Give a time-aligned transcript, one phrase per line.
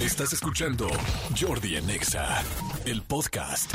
[0.00, 0.88] Estás escuchando
[1.38, 2.42] Jordi en Exa,
[2.86, 3.70] el podcast.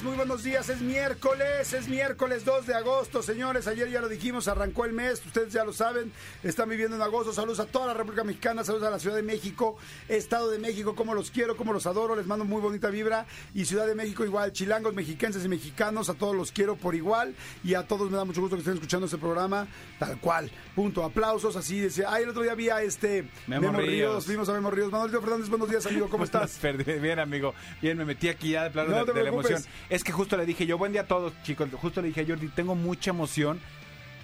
[0.00, 0.68] Días, muy buenos días.
[0.68, 3.66] Es miércoles, es miércoles 2 de agosto, señores.
[3.66, 6.12] Ayer ya lo dijimos, arrancó el mes, ustedes ya lo saben.
[6.42, 7.32] Están viviendo en agosto.
[7.32, 9.76] Saludos a toda la República Mexicana, saludos a la Ciudad de México,
[10.08, 12.16] Estado de México, como los quiero, como los adoro.
[12.16, 13.26] Les mando muy bonita vibra.
[13.54, 17.34] Y Ciudad de México, igual, chilangos, mexicanos y mexicanos, a todos los quiero por igual.
[17.64, 19.66] Y a todos me da mucho gusto que estén escuchando este programa,
[19.98, 20.50] tal cual.
[20.74, 22.04] Punto, aplausos, así dice.
[22.06, 24.26] Ah, el otro día vi a este Memo Ríos.
[24.26, 24.90] Vimos a Memo Ríos.
[24.90, 26.58] Manolito Fernández, buenos días, amigo, ¿cómo estás?
[26.62, 27.54] Bien, amigo.
[27.82, 29.62] Bien, me metí aquí ya de plano No de, la emoción.
[29.90, 31.68] Es que justo le dije yo, buen día a todos, chicos.
[31.72, 33.58] Justo le dije a Jordi, tengo mucha emoción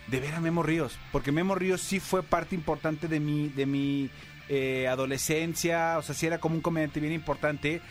[0.07, 0.97] de ver a Memo Ríos.
[1.11, 4.09] Porque Memo Ríos sí fue parte importante de mi, de mi
[4.49, 5.99] eh, adolescencia.
[5.99, 7.83] O sea, sí era como un comediante bien importante.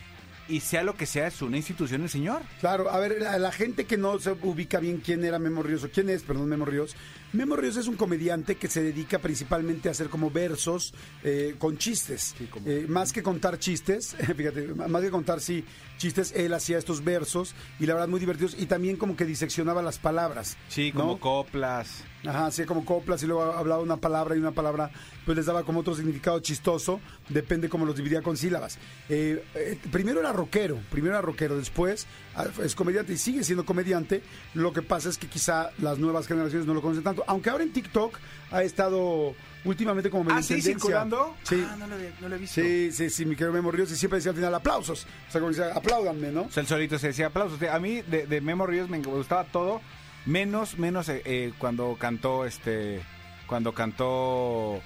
[0.48, 2.44] Y sea lo que sea, es una institución el señor.
[2.62, 5.84] Claro, a ver, a la gente que no se ubica bien quién era Memo Ríos
[5.84, 6.96] o quién es, perdón, Memo Ríos.
[7.36, 11.78] Memo Ríos es un comediante que se dedica principalmente a hacer como versos eh, con
[11.78, 12.34] chistes.
[12.38, 15.64] Sí, como- Eh, más que contar chistes, fíjate, más que contar, sí,
[15.98, 19.82] chistes, él hacía estos versos y la verdad muy divertidos y también como que diseccionaba
[19.82, 20.58] las palabras.
[20.70, 21.02] Sí, ¿no?
[21.02, 22.04] como coplas.
[22.28, 24.92] Ajá, hacía como coplas y luego hablaba una palabra y una palabra,
[25.26, 28.78] pues les daba como otro significado chistoso, depende cómo los dividía con sílabas.
[29.10, 33.66] Eh, eh, primero era rockero, primero era rockero, después ah, es comediante y sigue siendo
[33.66, 34.22] comediante.
[34.54, 37.64] Lo que pasa es que quizá las nuevas generaciones no lo conocen tanto, aunque ahora
[37.64, 38.18] en TikTok
[38.52, 39.34] ha estado
[39.66, 40.74] últimamente como medio Ah, sí, tendencia.
[40.74, 41.36] circulando.
[41.44, 41.66] Sí.
[41.68, 42.62] Ah, no lo, he- no lo he visto.
[42.62, 45.08] Sí, sí, sí, mi querido Memo Ríos y siempre decía al final aplausos.
[45.28, 46.44] O sea, como decía, apláudanme, ¿no?
[46.44, 47.60] O sea, el solito se decía aplausos.
[47.64, 49.82] A mí de, de Memo Ríos me gustaba todo,
[50.26, 53.02] menos, menos eh, eh, cuando cantó, este,
[53.48, 54.80] cuando cantó,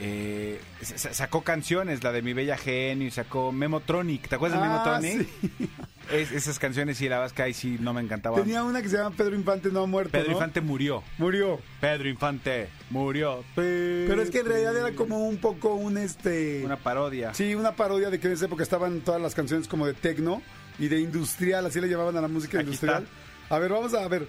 [0.00, 4.28] eh, sa- sacó canciones, la de Mi Bella Genio, y sacó Memotronic.
[4.28, 5.28] ¿Te acuerdas de Ah, Memotronic?
[5.40, 5.68] sí.
[6.12, 8.42] Es- esas canciones sí, la que ahí sí no me encantaban.
[8.42, 10.32] Tenía una que se llama Pedro Infante no ha muerto, Pedro ¿no?
[10.34, 11.02] Infante murió.
[11.16, 11.58] Murió.
[11.80, 13.42] Pedro Infante murió.
[13.54, 16.62] Pero es que en realidad era como un poco un este.
[16.64, 17.32] Una parodia.
[17.32, 20.42] Sí, una parodia de que en esa época estaban todas las canciones como de tecno
[20.78, 23.06] y de industrial, así le llamaban a la música Aquí industrial.
[23.48, 24.26] A ver, vamos a ver.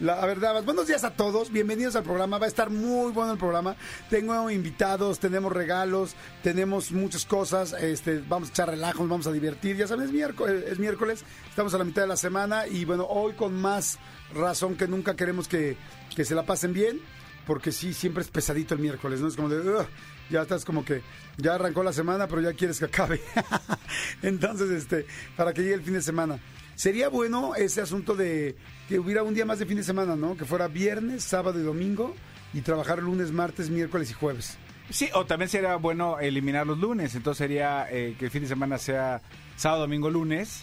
[0.00, 3.32] La, a ver, buenos días a todos, bienvenidos al programa, va a estar muy bueno
[3.32, 3.74] el programa.
[4.08, 6.14] Tengo invitados, tenemos regalos,
[6.44, 9.76] tenemos muchas cosas, este, vamos a echar relajo, nos vamos a divertir.
[9.76, 13.06] Ya saben, es miércoles, es miércoles, estamos a la mitad de la semana y bueno,
[13.06, 13.98] hoy con más
[14.32, 15.76] razón que nunca queremos que,
[16.14, 17.00] que se la pasen bien
[17.44, 19.26] porque sí, siempre es pesadito el miércoles, ¿no?
[19.26, 19.86] Es como de, "Ugh",
[20.30, 21.02] ya estás como que,
[21.38, 23.20] ya arrancó la semana, pero ya quieres que acabe.
[24.22, 25.06] Entonces, este,
[25.36, 26.38] para que llegue el fin de semana.
[26.78, 28.54] Sería bueno ese asunto de
[28.88, 30.36] que hubiera un día más de fin de semana, ¿no?
[30.36, 32.14] Que fuera viernes, sábado y domingo
[32.54, 34.56] y trabajar lunes, martes, miércoles y jueves.
[34.88, 37.16] Sí, o también sería bueno eliminar los lunes.
[37.16, 39.20] Entonces sería eh, que el fin de semana sea
[39.56, 40.62] sábado, domingo, lunes.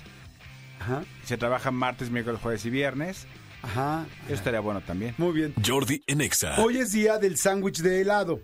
[0.80, 3.28] Ajá, Se trabaja martes, miércoles, jueves y viernes.
[3.62, 4.06] ajá.
[4.28, 5.16] Eso estaría bueno también.
[5.18, 5.54] Muy bien.
[5.68, 6.56] Jordi en Exa.
[6.64, 8.40] Hoy es día del sándwich de helado.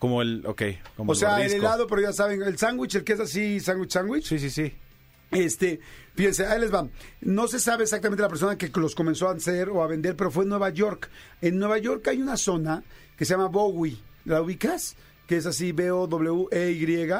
[0.00, 0.62] Como el, ok,
[0.96, 3.92] como O sea, el helado, pero ya saben, el sándwich, el que es así, sándwich,
[3.92, 4.24] sándwich.
[4.26, 4.74] Sí, sí, sí.
[5.30, 5.80] Este,
[6.14, 6.88] fíjense, ahí les va.
[7.20, 10.30] No se sabe exactamente la persona que los comenzó a hacer o a vender, pero
[10.30, 11.08] fue en Nueva York.
[11.40, 12.82] En Nueva York hay una zona
[13.16, 13.98] que se llama Bowie.
[14.24, 14.96] ¿La ubicas?
[15.26, 17.10] Que es así, B-O-W-E-Y.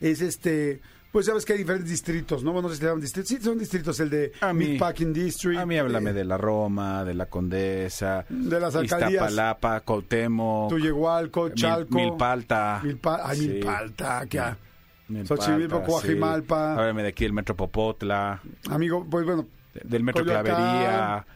[0.00, 0.80] Es este,
[1.12, 2.52] pues sabes que hay diferentes distritos, ¿no?
[2.52, 3.28] Bueno, no sé si se llaman distritos.
[3.28, 4.00] Sí, son distritos.
[4.00, 5.58] El de Meatpacking District.
[5.60, 9.12] A mí háblame eh, de la Roma, de la Condesa, De las alcaldías.
[9.12, 11.94] Iztapalapa, Cuauhtémoc, Tuyehualco, Mil- Chalco.
[11.94, 12.80] Milpalta.
[12.82, 13.48] Milpa- ay, Sí.
[13.48, 14.40] Milpalta, que
[15.10, 15.84] Milpalta, Xochimilco, sí.
[15.86, 16.74] Coajimalpa.
[16.74, 18.40] Háblame de aquí del Metro Popotla,
[18.70, 19.46] Amigo, pues bueno.
[19.74, 20.54] de- del Metro Coyoacán.
[20.56, 21.26] Clavería.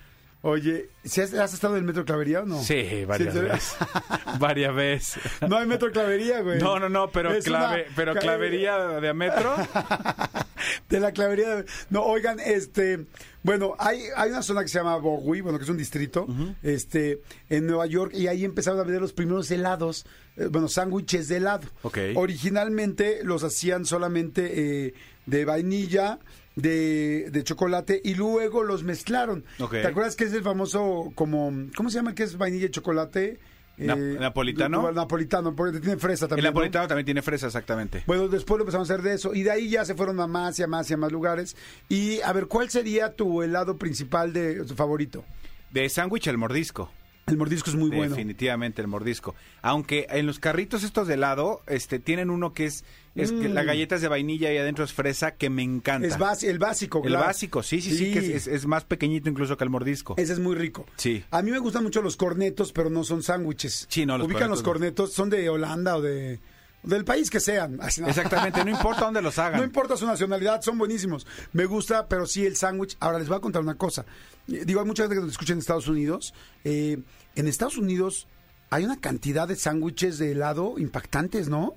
[0.46, 2.62] Oye, ¿sí has, has estado en el Metro Clavería o no?
[2.62, 3.76] Sí, varias Sí, veces.
[4.38, 5.22] varias veces.
[5.48, 6.58] No hay Metro Clavería, güey.
[6.60, 9.54] No, no, no, pero, Es clave, una- pero clavería de metro.
[10.88, 11.56] De la clavería.
[11.56, 13.06] de- No, oigan, este.
[13.42, 16.26] Bueno, hay, hay una zona que se llama Bowie, bueno, que es un distrito,
[16.62, 20.06] este, en Nueva York, y ahí empezaron a vender los primeros helados,
[20.36, 21.68] eh, bueno, sándwiches de helado.
[21.82, 21.98] Ok.
[22.16, 24.94] Originalmente los hacían solamente eh,
[25.26, 26.18] de vainilla,
[26.56, 29.44] de, de chocolate, y luego los mezclaron.
[29.70, 32.70] ¿Te acuerdas que es el famoso, como, ¿cómo se llama el que es vainilla y
[32.70, 33.38] chocolate?
[33.76, 34.92] Eh, Nap- ¿napolitano?
[34.92, 36.44] Napolitano, porque tiene fresa El también.
[36.44, 36.50] ¿no?
[36.50, 38.04] napolitano también tiene fresa, exactamente.
[38.06, 40.28] Bueno, después lo empezamos a hacer de eso y de ahí ya se fueron a
[40.28, 41.56] más y a más y a más lugares.
[41.88, 45.24] Y a ver, ¿cuál sería tu helado principal de tu favorito?
[45.72, 46.92] De sándwich el mordisco.
[47.26, 48.14] El mordisco es muy bueno.
[48.14, 49.34] Definitivamente el mordisco.
[49.62, 52.84] Aunque en los carritos estos de helado, este, tienen uno que es,
[53.14, 56.06] es que la galleta es de vainilla y adentro es fresa, que me encanta.
[56.18, 56.32] Mm.
[56.32, 57.24] Es el básico, El claro.
[57.26, 60.14] básico, sí, sí, sí, que es, es- es más pequeñito incluso que el mordisco.
[60.18, 60.84] Ese es muy rico.
[60.96, 61.24] Sí.
[61.30, 63.86] A mí me gustan mucho los cornetos, pero no son sándwiches.
[63.88, 66.40] Sí, no, los Ubican los cornetos, son de Holanda o de
[66.84, 67.78] del país que sean.
[68.06, 69.58] Exactamente, no importa dónde los hagan.
[69.60, 71.26] No importa su nacionalidad, son buenísimos.
[71.52, 72.96] Me gusta, pero sí el sándwich.
[73.00, 74.04] Ahora les voy a contar una cosa.
[74.48, 76.34] Eh, Digo, hay mucha gente que nos escucha en Estados Unidos.
[76.64, 76.98] Eh,
[77.34, 78.28] en Estados Unidos
[78.70, 81.74] hay una cantidad de sándwiches de helado impactantes, ¿no?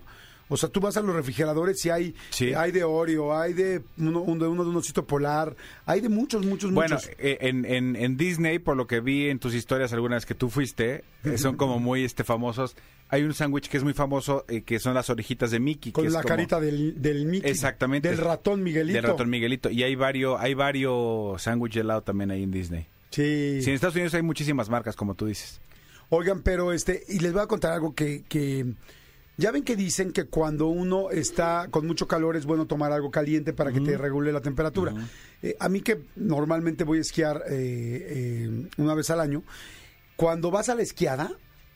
[0.50, 2.54] O sea, tú vas a los refrigeradores y hay, Sí.
[2.54, 5.56] hay de Oreo, hay de uno, uno de uno de un osito polar,
[5.86, 7.10] hay de muchos, muchos, Bueno, muchos.
[7.20, 10.50] eh, en, en, en Disney, por lo que vi en tus historias algunas que tú
[10.50, 12.76] fuiste, eh, son como muy este famosos.
[13.10, 15.92] Hay un sándwich que es muy famoso, eh, que son las orejitas de Mickey.
[15.94, 17.50] Con que es la como- carita del, del Mickey.
[17.50, 18.10] Exactamente.
[18.10, 18.96] Del ratón Miguelito.
[18.98, 19.70] Del ratón Miguelito.
[19.70, 22.88] Y hay varios, hay varios sándwiches de helado también ahí en Disney.
[23.12, 23.60] Sí.
[23.62, 25.62] Sí, en Estados Unidos hay muchísimas marcas, como tú dices.
[26.10, 28.66] Oigan, pero este, y les voy a contar algo que, que
[29.38, 33.12] ya ven que dicen que cuando uno está con mucho calor es bueno tomar algo
[33.12, 34.94] caliente para que te regule la temperatura.
[35.42, 38.08] Eh, a mí que normalmente voy a esquiar eh,
[38.50, 39.44] eh, una vez al año,
[40.16, 41.32] cuando vas a la esquiada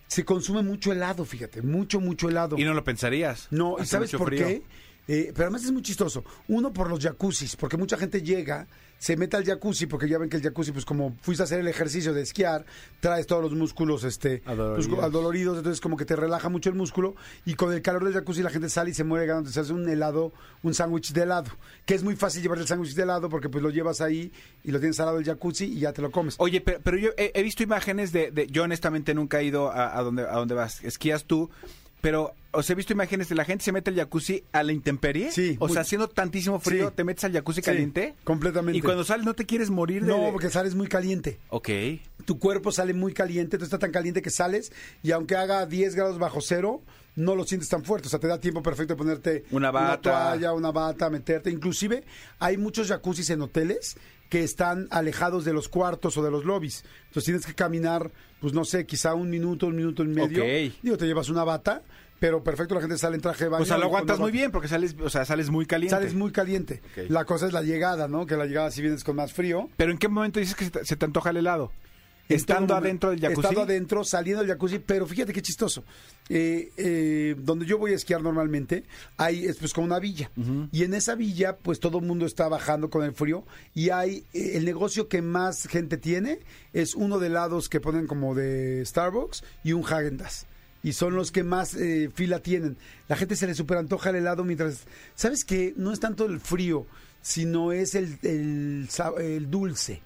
[0.08, 2.58] se consume mucho helado, fíjate, mucho, mucho helado.
[2.58, 3.48] Y no lo pensarías.
[3.50, 4.46] No, ¿y sabes por frío.
[4.46, 4.64] qué?
[5.08, 6.24] Eh, pero además es muy chistoso.
[6.48, 8.68] Uno, por los jacuzzis, porque mucha gente llega,
[9.02, 11.60] se mete al jacuzzi, porque ya ven que el jacuzzi, pues como fuiste a hacer
[11.60, 12.66] el ejercicio de esquiar,
[13.00, 14.88] traes todos los músculos este, Adoloridos.
[14.88, 18.14] pues, adoloridos, entonces como que te relaja mucho el músculo, y con el calor del
[18.14, 20.32] jacuzzi la gente sale y se muere ganando, se hace un helado,
[20.62, 21.50] un sándwich de helado,
[21.86, 24.32] que es muy fácil llevar el sándwich de helado, porque pues lo llevas ahí
[24.64, 26.36] y lo tienes al lado del jacuzzi y ya te lo comes.
[26.38, 29.72] Oye, pero, pero yo he, he visto imágenes de, de- Yo honestamente nunca he ido
[29.72, 31.50] a, a donde, a donde vas, esquías tú,
[32.02, 35.32] pero os he visto imágenes de la gente se mete al jacuzzi a la intemperie.
[35.32, 36.94] Sí, O muy- sea, haciendo tantísimo frío, Sí.
[36.98, 38.16] te metes al jacuzzi Sí, caliente.
[38.24, 38.78] completamente.
[38.78, 40.08] Y cuando sales no te quieres morir de...
[40.10, 41.40] No, porque sales muy caliente.
[41.50, 41.70] Ok.
[42.26, 44.72] tu cuerpo sale muy caliente, tú está tan caliente que sales
[45.02, 46.84] y aunque haga 10 grados bajo cero,
[47.16, 50.02] no lo sientes tan fuerte, o sea, te da tiempo perfecto de ponerte Una bata.
[50.12, 52.04] toalla, una bata, meterte, inclusive
[52.38, 53.98] hay muchos jacuzzis en hoteles
[54.32, 58.54] que están alejados de los cuartos o de los lobbies, entonces tienes que caminar, pues
[58.54, 60.74] no sé, quizá un minuto, un minuto y medio, Ok.
[60.82, 61.82] digo, te llevas una bata,
[62.18, 63.64] pero perfecto, la gente sale en traje de baño.
[63.64, 65.96] O sea, lo aguantas muy bien porque sales, o sea, sales muy caliente.
[65.98, 66.82] Sales muy caliente.
[67.10, 68.26] La cosa es la llegada, ¿no?
[68.26, 69.70] Que la llegada si vienes con más frío.
[69.76, 71.72] Pero ¿en qué momento dices que se te, se te antoja el helado?
[72.36, 73.42] Estando adentro del jacuzzi.
[73.42, 75.84] Estando adentro, saliendo del jacuzzi, pero fíjate qué chistoso.
[76.30, 78.84] Eh, eh, donde yo voy a esquiar normalmente,
[79.18, 80.32] hay es pues como una villa.
[80.72, 83.46] Y en esa villa, pues todo el mundo está bajando con el frío.
[83.74, 86.40] Y hay eh, el negocio que más gente tiene
[86.74, 90.46] es uno de helados que ponen como de Starbucks y un Häagen-Dazs.
[90.84, 92.78] Y son los que más eh, fila tienen.
[93.08, 94.86] La gente se le super antoja el helado mientras...
[95.16, 95.74] ¿Sabes qué?
[95.78, 96.88] No es tanto el frío,
[97.22, 98.90] sino es el, el,
[99.20, 100.02] el dulce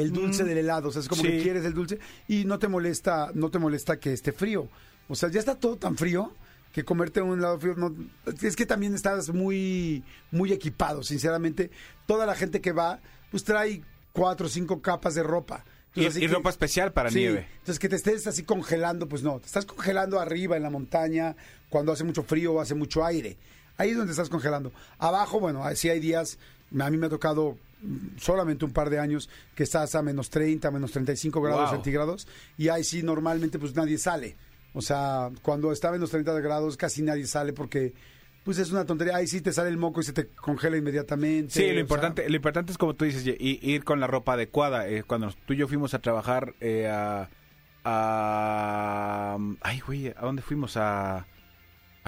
[0.00, 1.28] el dulce del helado, o sea, es como Sí.
[1.28, 1.98] que quieres el dulce
[2.28, 4.68] y no te molesta, no te molesta que esté frío.
[5.08, 6.32] O sea, ya está todo tan frío
[6.72, 7.94] que comerte un helado frío no
[8.42, 11.70] es que también estás muy muy equipado, sinceramente.
[12.06, 13.00] Toda la gente que va
[13.30, 13.82] pues trae
[14.12, 15.64] cuatro o cinco capas de ropa.
[15.94, 17.48] Y, Entonces, así y que- ropa especial para Sí, nieve.
[17.58, 21.34] Entonces que te estés así congelando, pues no, te estás congelando arriba en la montaña
[21.68, 23.36] cuando hace mucho frío o hace mucho aire.
[23.76, 24.70] Ahí es donde estás congelando.
[24.98, 26.38] Abajo, bueno, sí hay días,
[26.78, 27.56] a mí me ha tocado mm,
[28.18, 31.70] solamente un par de años que estás a menos 30, menos 35 grados Wow.
[31.72, 32.28] centígrados
[32.58, 34.36] y ahí sí normalmente pues nadie sale.
[34.72, 37.92] O sea, cuando está a menos 30 grados casi nadie sale porque
[38.44, 39.16] pues es una tontería.
[39.16, 41.52] Ahí sí te sale el moco y se te congela inmediatamente.
[41.52, 44.88] Sí, lo sea, importante, lo importante es como tú dices, ir con la ropa adecuada.
[44.88, 47.28] Eh, cuando tú y yo fuimos a trabajar eh, a,
[47.84, 50.76] a- Ay, güey, ¿a dónde fuimos?
[50.76, 51.26] A,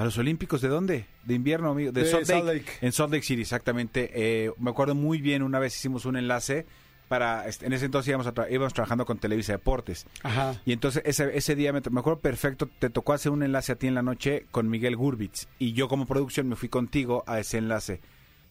[0.02, 1.06] a los Olímpicos, ¿de dónde?
[1.24, 1.92] De invierno, amigo.
[1.92, 2.72] De, De Salt, Lake, Salt Lake.
[2.80, 4.10] En Salt Lake City, exactamente.
[4.14, 6.66] Eh, me acuerdo muy bien, una vez hicimos un enlace
[7.08, 7.46] para...
[7.48, 10.06] este, En ese entonces íbamos, a tra- íbamos trabajando con Televisa Deportes.
[10.22, 10.60] Ajá.
[10.66, 13.86] Y entonces ese, ese día, me acuerdo perfecto, te tocó hacer un enlace a ti
[13.86, 15.46] en la noche con Miguel Gurbitz.
[15.58, 18.00] Y yo como producción me fui contigo a ese enlace.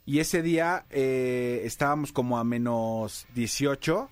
[0.06, 4.10] Y ese día eh, estábamos como a menos 18,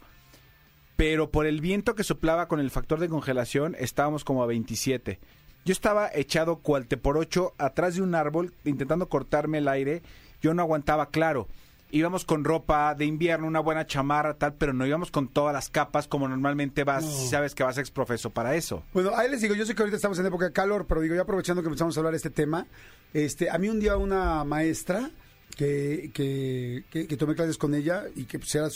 [0.96, 5.19] pero por el viento que soplaba con el factor de congelación estábamos como a 27.
[5.65, 10.01] Yo estaba echado cualte por ocho atrás de un árbol intentando cortarme el aire.
[10.41, 11.47] Yo no aguantaba, claro.
[11.91, 15.69] Íbamos con ropa de invierno, una buena chamarra, tal, pero no íbamos con todas las
[15.69, 18.83] capas como normalmente vas, si sabes que vas a exprofeso para eso.
[18.93, 21.15] Bueno, ahí les digo, yo sé que ahorita estamos en época de calor, pero digo,
[21.15, 22.67] ya aprovechando que empezamos a hablar de este tema,
[23.13, 25.09] este, a mí un día una maestra
[25.57, 28.69] que, que, que, que tomé clases con ella y que pues, era,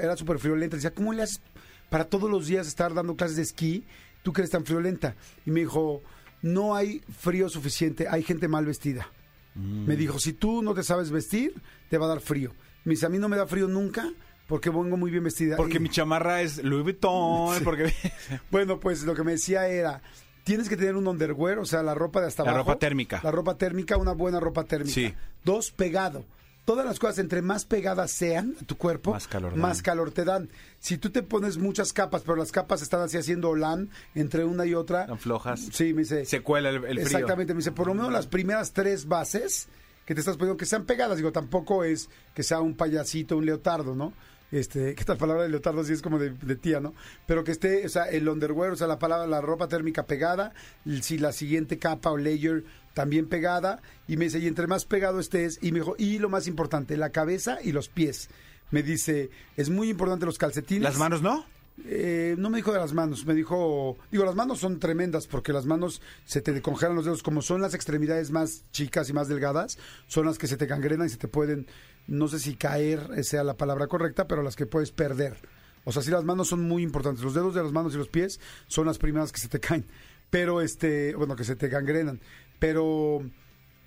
[0.00, 1.42] era súper friolenta, decía, ¿cómo le haces
[1.90, 3.84] para todos los días estar dando clases de esquí?
[4.22, 5.14] ¿Tú eres tan friolenta?
[5.46, 6.02] Y me dijo,
[6.42, 9.08] no hay frío suficiente, hay gente mal vestida.
[9.54, 11.52] Me dijo, si tú no te sabes vestir,
[11.90, 12.54] te va a dar frío.
[12.84, 14.08] Me dice, a mí no me da frío nunca
[14.46, 15.56] porque vengo muy bien vestida.
[15.56, 17.64] Porque Y- mi chamarra es Louis Vuitton, Sí.
[17.64, 17.92] porque
[18.50, 20.00] bueno, pues lo que me decía era,
[20.44, 22.68] tienes que tener un underwear, o sea, la ropa de hasta La abajo.
[22.70, 23.20] ropa térmica.
[23.24, 24.94] La ropa térmica, una buena ropa térmica.
[24.94, 25.12] Sí.
[25.44, 26.24] Dos, pegado.
[26.68, 30.26] Todas las cosas, entre más pegadas sean a tu cuerpo, Más calor más calor te
[30.26, 30.50] dan.
[30.80, 34.66] Si tú te pones muchas capas, pero las capas están así haciendo lan entre una
[34.66, 35.04] y otra.
[35.04, 35.66] Están flojas.
[35.72, 36.26] Sí, me dice.
[36.26, 37.06] se cuela el, el frío.
[37.06, 39.68] Exactamente, me dice, por lo menos las primeras tres bases
[40.04, 43.46] que te estás poniendo, que sean pegadas, digo, tampoco es que sea un payasito, un
[43.46, 44.12] leotardo, ¿no?
[44.50, 46.94] Este, que tal palabra de leotardo sí es como de, de tía, ¿no?
[47.26, 50.52] Pero que esté, o sea, el underwear, o sea, la palabra, la ropa térmica pegada,
[51.00, 52.64] si la siguiente capa o layer
[52.94, 56.28] también pegada, y me dice, y entre más pegado estés, y me dijo, y lo
[56.28, 58.28] más importante, la cabeza y los pies.
[58.70, 60.82] Me dice, es muy importante los calcetines.
[60.82, 61.46] ¿Las manos no?
[61.84, 65.52] Eh, no me dijo de las manos, me dijo, digo, las manos son tremendas porque
[65.52, 69.28] las manos se te congelan los dedos, como son las extremidades más chicas y más
[69.28, 69.78] delgadas,
[70.08, 71.66] son las que se te gangrenan y se te pueden,
[72.08, 75.36] no sé si caer sea la palabra correcta, pero las que puedes perder.
[75.84, 78.08] O sea, sí las manos son muy importantes, los dedos de las manos y los
[78.08, 79.86] pies son las primeras que se te caen,
[80.28, 82.20] pero este, bueno, que se te gangrenan,
[82.58, 83.22] pero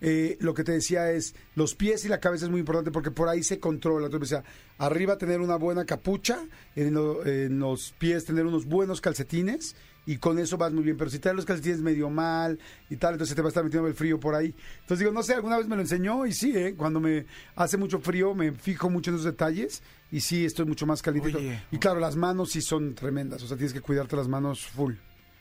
[0.02, 3.12] eh, lo que te decía es, los pies y la cabeza es muy importante porque
[3.12, 4.08] por ahí se controla.
[4.08, 4.44] Entonces, o
[4.80, 6.40] arriba tener una buena capucha,
[6.76, 10.98] en los pies tener unos buenos calcetines y con eso vas muy bien.
[10.98, 13.88] Pero si traes los calcetines medio mal y tal, entonces te va a estar metiendo
[13.88, 14.54] el frío por ahí.
[14.82, 16.76] Entonces digo, no sé, alguna vez me lo enseñó y sí, ¿eh?
[16.76, 20.86] cuando me hace mucho frío me fijo mucho en esos detalles y sí estoy mucho
[20.86, 21.62] más caliente.
[21.72, 24.96] Y claro, las manos sí son tremendas, o sea, tienes que cuidarte las manos full.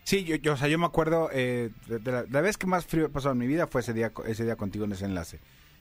[0.05, 2.87] Sí, yo, yo, o sea, yo me acuerdo, eh, de, la, la vez que más
[2.87, 5.40] frío he pasado en mi vida fue ese día, ese día contigo en ese enlace.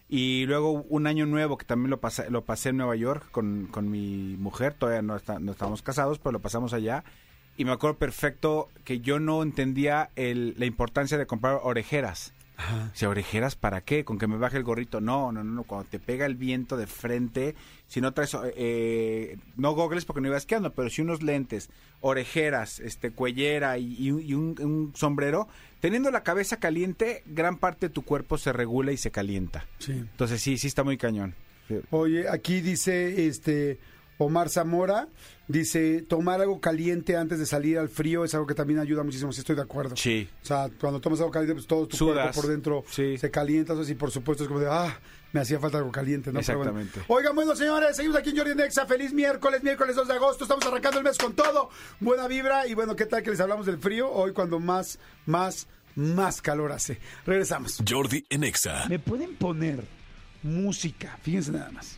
[0.10, 3.68] Y luego un año nuevo que también lo pasé, lo pasé en Nueva York con,
[3.68, 7.04] con mi mujer, todavía no, está, no estábamos casados, pero lo pasamos allá.
[7.60, 12.34] Y me acuerdo perfecto que yo no entendía el, la importancia de comprar orejeras.
[12.58, 14.04] O sea, ¿orejeras para qué?
[14.04, 15.00] ¿Con que me baje el gorrito?
[15.00, 15.64] No, no, no, no.
[15.64, 17.56] Cuando te pega el viento de frente,
[17.88, 21.70] si no traes, eh, no gogles porque no ibas esquiando, pero si unos lentes,
[22.02, 25.48] orejeras, este, cuellera y, y un, y un- un sombrero,
[25.80, 29.66] teniendo la cabeza caliente, gran parte de tu cuerpo se regula y se calienta.
[29.80, 29.94] Sí.
[29.94, 31.36] Entonces sí, sí está muy cañón.
[31.92, 33.80] Oye, aquí dice este
[34.22, 35.08] Omar Zamora,
[35.48, 39.32] dice, tomar algo caliente antes de salir al frío es algo que también ayuda muchísimo,
[39.32, 39.96] sí estoy de acuerdo.
[39.96, 40.30] Sí.
[40.44, 42.16] O sea, cuando tomas algo caliente, pues todo tu Sudas.
[42.26, 43.18] cuerpo por dentro Sí.
[43.18, 45.00] se calienta, así por supuesto es como de, ah,
[45.32, 46.42] me hacía falta algo caliente, ¿no?
[46.46, 46.72] Pero bueno.
[46.80, 47.14] Exactamente.
[47.14, 50.66] Oigan, bueno, señores, seguimos aquí en Jordi Nexa, feliz miércoles, miércoles 2 de agosto, estamos
[50.66, 51.70] arrancando el mes con todo,
[52.02, 54.12] buena vibra, y bueno, ¿qué tal que les hablamos del frío?
[54.12, 57.00] Hoy cuando más, más, más calor hace.
[57.26, 57.82] Regresamos.
[57.88, 58.86] Jordi en Exa.
[58.90, 59.82] Me pueden poner
[60.44, 61.98] música, fíjense nada más.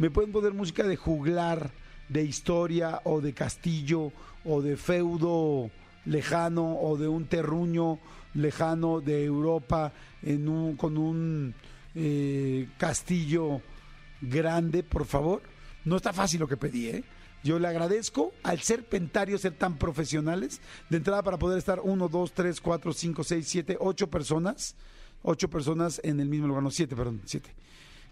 [0.00, 1.70] Me pueden poner música de juglar,
[2.08, 4.12] de historia o de castillo
[4.46, 5.70] o de feudo
[6.06, 7.98] lejano o de un terruño
[8.32, 9.92] lejano de Europa
[10.22, 11.54] en un, con un
[11.94, 13.60] eh, castillo
[14.22, 15.42] grande, por favor.
[15.84, 17.04] No está fácil lo que pedí, ¿eh?
[17.44, 22.32] Yo le agradezco al Serpentario ser tan profesionales de entrada para poder estar uno, dos,
[22.32, 24.76] tres, cuatro, cinco, seis, siete, ocho personas,
[25.22, 27.50] ocho personas en el mismo lugar, no siete, perdón, siete,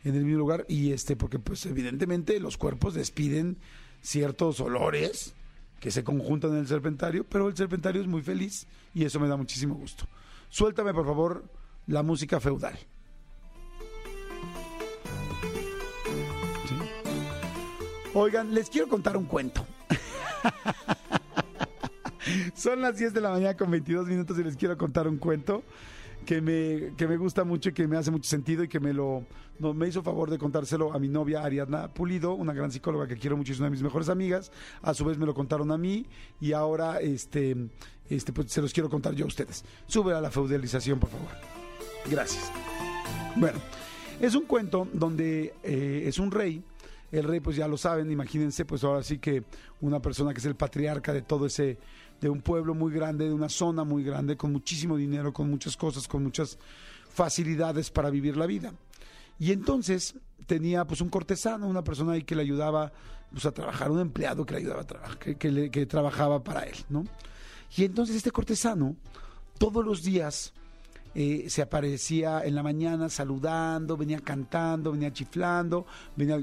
[0.04, 3.58] en el mismo lugar y este porque pues evidentemente los cuerpos despiden
[4.00, 5.34] ciertos olores
[5.80, 9.28] que se conjuntan en el Serpentario, pero el Serpentario es muy feliz y eso me
[9.28, 10.06] da muchísimo gusto.
[10.48, 11.44] Suéltame por favor
[11.86, 12.78] la música feudal.
[18.14, 19.64] Oigan, les quiero contar un cuento.
[22.54, 25.62] Son las 10 de la mañana con 22 minutos y les quiero contar un cuento
[26.28, 28.92] que me, que me gusta mucho y que me hace mucho sentido y que me
[28.92, 29.25] lo
[29.58, 33.16] no, me hizo favor de contárselo a mi novia Ariadna Pulido, una gran psicóloga que
[33.16, 34.52] quiero mucho, es una de mis mejores amigas.
[34.82, 36.04] A su vez me lo contaron a mí
[36.38, 37.56] y ahora este,
[38.11, 39.64] este, pues, se los quiero contar yo a ustedes.
[39.87, 41.30] Sube a la feudalización, por favor.
[42.11, 42.52] Gracias.
[43.35, 43.58] Bueno,
[44.20, 46.62] es un cuento donde eh, es un rey.
[47.11, 49.44] El rey, pues ya lo saben, imagínense, pues ahora sí que
[49.80, 51.78] una persona que es el patriarca de todo ese,
[52.20, 55.76] de un pueblo muy grande, de una zona muy grande, con muchísimo dinero, con muchas
[55.76, 56.58] cosas, con muchas
[57.10, 58.72] facilidades para vivir la vida.
[59.38, 60.14] Y entonces
[60.46, 62.92] tenía pues un cortesano, una persona ahí que le ayudaba
[63.30, 65.37] pues, a trabajar, un empleado que le ayudaba a trabajar, que,
[65.70, 67.04] que trabajaba para él, ¿no?
[67.76, 68.96] Y entonces este cortesano
[69.58, 70.54] todos los días
[71.14, 76.38] eh, se aparecía en la mañana saludando, venía cantando, venía chiflando, venía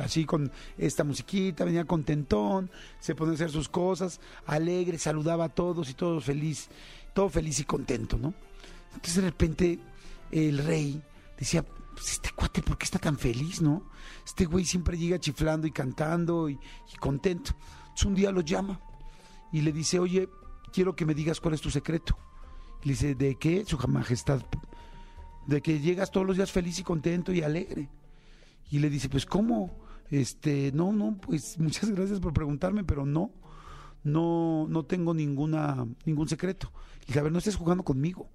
[0.00, 5.48] así con esta musiquita, venía contentón, se ponía a hacer sus cosas, alegre, saludaba a
[5.48, 6.68] todos y todos feliz,
[7.14, 8.34] todo feliz y contento, ¿no?
[8.94, 9.78] Entonces de repente
[10.30, 11.02] el rey
[11.38, 13.90] decía, pues este cuate, ¿por qué está tan feliz, no?
[14.24, 17.52] Este güey siempre llega chiflando y cantando y, y contento.
[17.82, 18.80] Entonces un día lo llama
[19.52, 20.28] y le dice, oye,
[20.72, 22.16] quiero que me digas cuál es tu secreto.
[22.82, 24.42] Y le dice, ¿de qué, su majestad?
[25.46, 27.88] De que llegas todos los días feliz y contento y alegre.
[28.70, 29.76] Y le dice, pues ¿cómo?
[30.10, 33.30] Este, no, no, pues muchas gracias por preguntarme, pero no,
[34.02, 36.72] no, no tengo ninguna, ningún secreto.
[37.06, 38.28] Y a ver, no estés jugando conmigo.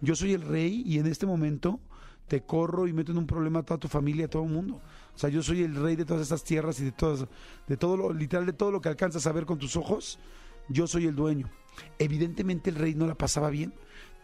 [0.00, 1.80] Yo soy el rey y en este momento
[2.26, 4.80] te corro y meto en un problema a toda tu familia, a todo el mundo.
[5.14, 7.26] O sea, yo soy el rey de todas estas tierras y de todas,
[7.66, 10.18] de todo lo, literal, de todo lo que alcanzas a ver con tus ojos.
[10.68, 11.50] Yo soy el dueño.
[11.98, 13.74] Evidentemente el rey no la pasaba bien.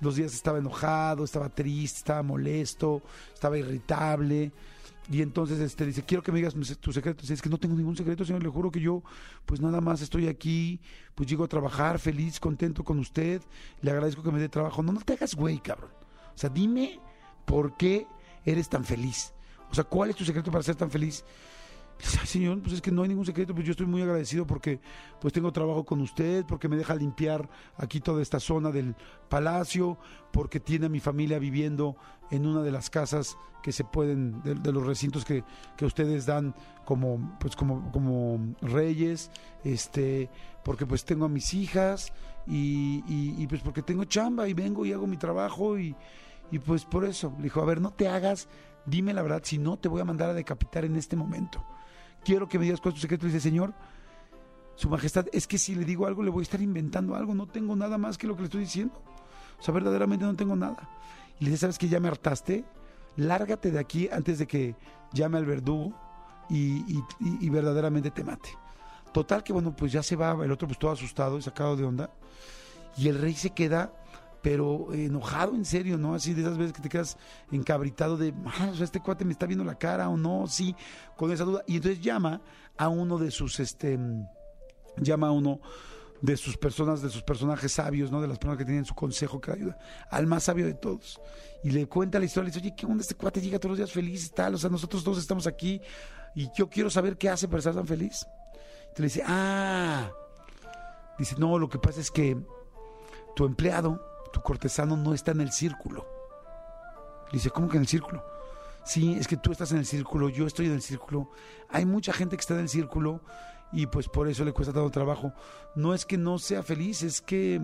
[0.00, 3.02] los días estaba enojado, estaba triste, estaba molesto,
[3.34, 4.52] estaba irritable.
[5.10, 7.20] Y entonces este dice, quiero que me digas tu secreto.
[7.22, 9.02] Dice, es que no tengo ningún secreto, señor, le juro que yo
[9.44, 10.80] pues nada más estoy aquí,
[11.14, 13.40] pues llego a trabajar feliz, contento con usted,
[13.82, 14.82] le agradezco que me dé trabajo.
[14.82, 15.90] No, no te hagas güey, cabrón.
[16.34, 16.98] O sea, dime
[17.44, 18.06] por qué
[18.44, 19.32] eres tan feliz.
[19.70, 21.24] O sea, ¿cuál es tu secreto para ser tan feliz?
[22.24, 24.80] Señor, pues es que no hay ningún secreto, pues yo estoy muy agradecido porque
[25.20, 28.94] pues tengo trabajo con usted, porque me deja limpiar aquí toda esta zona del
[29.28, 29.98] palacio,
[30.32, 31.96] porque tiene a mi familia viviendo
[32.30, 35.42] en una de las casas que se pueden, de, los recintos que,
[35.76, 39.30] que, ustedes dan como, pues como, como reyes,
[39.64, 40.30] este,
[40.64, 42.12] porque pues tengo a mis hijas
[42.46, 45.96] y, y, pues porque tengo chamba y vengo y hago mi trabajo y,
[46.52, 48.48] y pues por eso, le dijo, a ver, no te hagas,
[48.84, 51.64] dime la verdad, si no te voy a mandar a decapitar en este momento
[52.26, 53.26] quiero que me digas cuál es tu secreto.
[53.26, 53.72] dice, Señor,
[54.74, 57.34] su majestad, es que si le digo algo, le voy a estar inventando algo.
[57.34, 59.00] No tengo nada más que lo que le estoy diciendo.
[59.60, 60.88] O sea, verdaderamente no tengo nada.
[61.38, 62.64] Y le dice, ¿sabes que ya me hartaste?
[63.16, 64.74] Lárgate de aquí antes de que
[65.12, 65.94] llame al verdugo
[66.50, 68.50] y, y verdaderamente te mate.
[69.12, 71.84] Total que bueno, pues ya se va, el otro pues todo asustado y sacado de
[71.84, 72.10] onda.
[72.98, 73.92] Y el rey se queda
[74.46, 76.14] pero enojado en serio, ¿no?
[76.14, 77.18] Así de esas veces que te quedas
[77.50, 80.76] encabritado de, ah, este cuate me está viendo la cara o no, sí,
[81.16, 81.64] con esa duda.
[81.66, 82.40] Y entonces llama
[82.76, 83.98] a uno de sus, este,
[84.98, 85.58] llama a uno
[86.22, 88.20] de sus personas, de sus personajes sabios, ¿no?
[88.20, 89.76] De las personas que tienen su consejo que ayuda,
[90.12, 91.20] al más sabio de todos.
[91.64, 93.78] Y le cuenta la historia, le dice, oye, ¿qué onda este cuate llega todos los
[93.78, 94.54] días feliz y tal?
[94.54, 95.80] O sea, nosotros todos estamos aquí
[96.36, 98.24] y yo quiero saber qué hace para estar tan feliz.
[98.90, 100.08] Entonces le dice, ah,
[101.18, 102.36] dice, no, lo que pasa es que
[103.34, 106.06] tu empleado tu cortesano no está en el círculo.
[107.32, 108.22] Dice, ¿cómo que en el círculo?
[108.84, 111.30] Sí, es que tú estás en el círculo, yo estoy en el círculo.
[111.70, 113.22] Hay mucha gente que está en el círculo
[113.72, 115.32] y pues por eso le cuesta tanto trabajo.
[115.74, 117.62] No es que no sea feliz, es que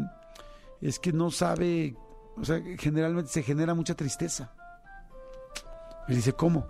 [0.81, 1.95] es que no sabe,
[2.39, 4.55] o sea, generalmente se genera mucha tristeza.
[6.09, 6.67] Y dice, ¿cómo?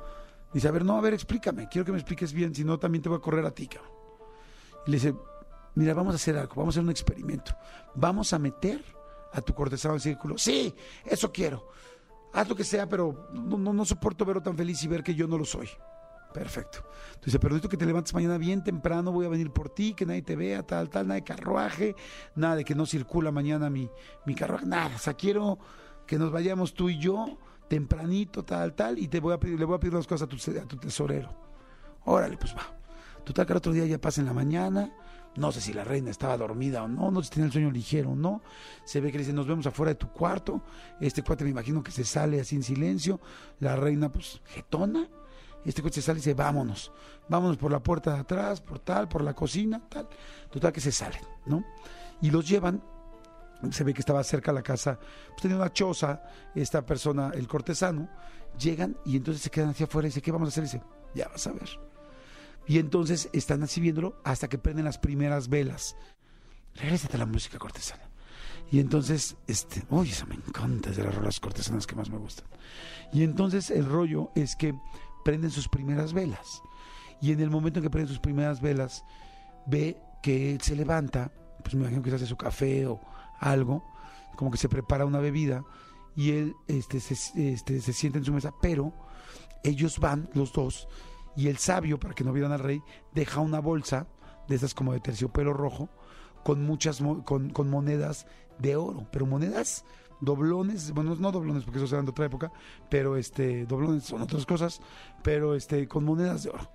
[0.53, 3.03] Dice, a ver, no, a ver, explícame, quiero que me expliques bien, si no también
[3.03, 3.93] te voy a correr a ti, cabrón.
[4.85, 5.15] Y le dice,
[5.77, 7.55] mira, vamos a hacer algo, vamos a hacer un experimento.
[7.95, 8.83] Vamos a meter
[9.33, 10.39] a tu cortesano del círculo.
[10.39, 10.75] Sí,
[11.05, 11.69] eso quiero.
[12.33, 15.27] Haz lo que sea, pero no, no, soporto verlo tan feliz y ver que yo
[15.27, 15.69] no lo soy.
[16.33, 16.83] Perfecto.
[17.15, 20.23] Entonces, pero que te levantes mañana bien temprano, voy a venir por ti, que nadie
[20.23, 21.95] te vea, tal, tal, nada de carruaje,
[22.35, 23.91] nada de que no circula mañana mi,
[24.25, 24.97] mi carruaje, nada.
[24.97, 25.59] O sea, quiero
[26.07, 29.65] que nos vayamos tú y yo tempranito, tal, tal, y te voy a pedir, le
[29.65, 31.35] voy a pedir las cosas a tu, a tu tesorero.
[32.05, 32.63] Órale, pues va.
[33.25, 34.93] Total que el otro día ya pasa en la mañana,
[35.37, 37.71] no sé si la reina estaba dormida o no, no sé si tenía el sueño
[37.71, 38.43] ligero o no.
[38.85, 40.63] Se ve que le dice, nos vemos afuera de tu cuarto.
[41.01, 43.21] Este cuate me imagino que se sale así en silencio.
[43.61, 45.09] La reina, pues, getona.
[45.65, 46.93] Este se sale y dice, vámonos.
[47.29, 50.09] Vámonos por la puerta de atrás, por tal, por la cocina, tal.
[50.51, 51.65] Total que se salen, ¿no?
[52.21, 52.83] Y los llevan
[53.71, 56.23] se ve que estaba cerca la casa, pues tenía una choza,
[56.55, 58.09] esta persona, el cortesano,
[58.59, 60.65] llegan y entonces se quedan hacia afuera y dice, ¿qué vamos a hacer?
[60.65, 60.83] Y dice,
[61.15, 61.92] ya vas a ver.
[62.67, 65.97] Y entonces están así viéndolo hasta que prenden las primeras velas.
[66.77, 68.09] Regrésate a la música cortesana.
[68.71, 72.17] Y entonces, este, uy, eso me encanta, es de las rolas cortesanas que más me
[72.17, 72.47] gustan.
[73.13, 74.75] Y entonces el rollo es que
[75.25, 76.63] prenden sus primeras velas.
[77.21, 79.05] Y en el momento en que prenden sus primeras velas,
[79.67, 81.31] ve que él se levanta,
[81.63, 83.01] pues me imagino que se hace su café o
[83.39, 83.85] algo,
[84.37, 85.65] como que se prepara una bebida,
[86.17, 88.93] y él este, este, se sienta en su mesa, pero
[89.63, 90.89] ellos van, los dos,
[91.37, 94.07] y el sabio, para que no vieran al rey, deja una bolsa
[94.49, 95.89] de esas como de terciopelo rojo
[96.45, 98.27] con muchas con, con monedas
[98.59, 99.85] de oro, pero monedas
[100.21, 102.53] doblones, bueno, no doblones porque eso eran de otra época,
[102.89, 104.81] pero este doblones son otras cosas,
[105.23, 106.71] pero este con monedas de oro.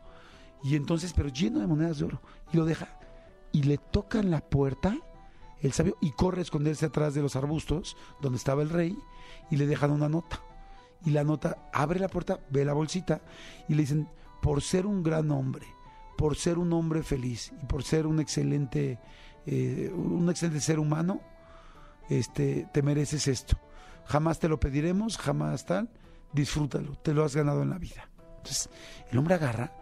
[0.64, 3.00] Y entonces, pero lleno de monedas de oro y lo deja
[3.52, 4.98] y le tocan la puerta
[5.62, 8.98] el sabio y corre a esconderse atrás de los arbustos donde estaba el rey
[9.50, 10.42] y le dejan una nota.
[11.06, 13.22] Y la nota abre la puerta, ve la bolsita
[13.68, 14.10] y le dicen,
[14.42, 15.68] por ser un gran hombre,
[16.18, 19.00] por ser un hombre feliz y por ser un excelente,
[19.46, 21.22] eh, un excelente ser humano,
[22.10, 23.58] este, te mereces esto.
[24.06, 25.90] Jamás te lo pediremos, jamás tal,
[26.34, 28.10] disfrútalo, te lo has ganado en la vida.
[28.38, 28.70] Entonces,
[29.12, 29.74] el hombre agarra,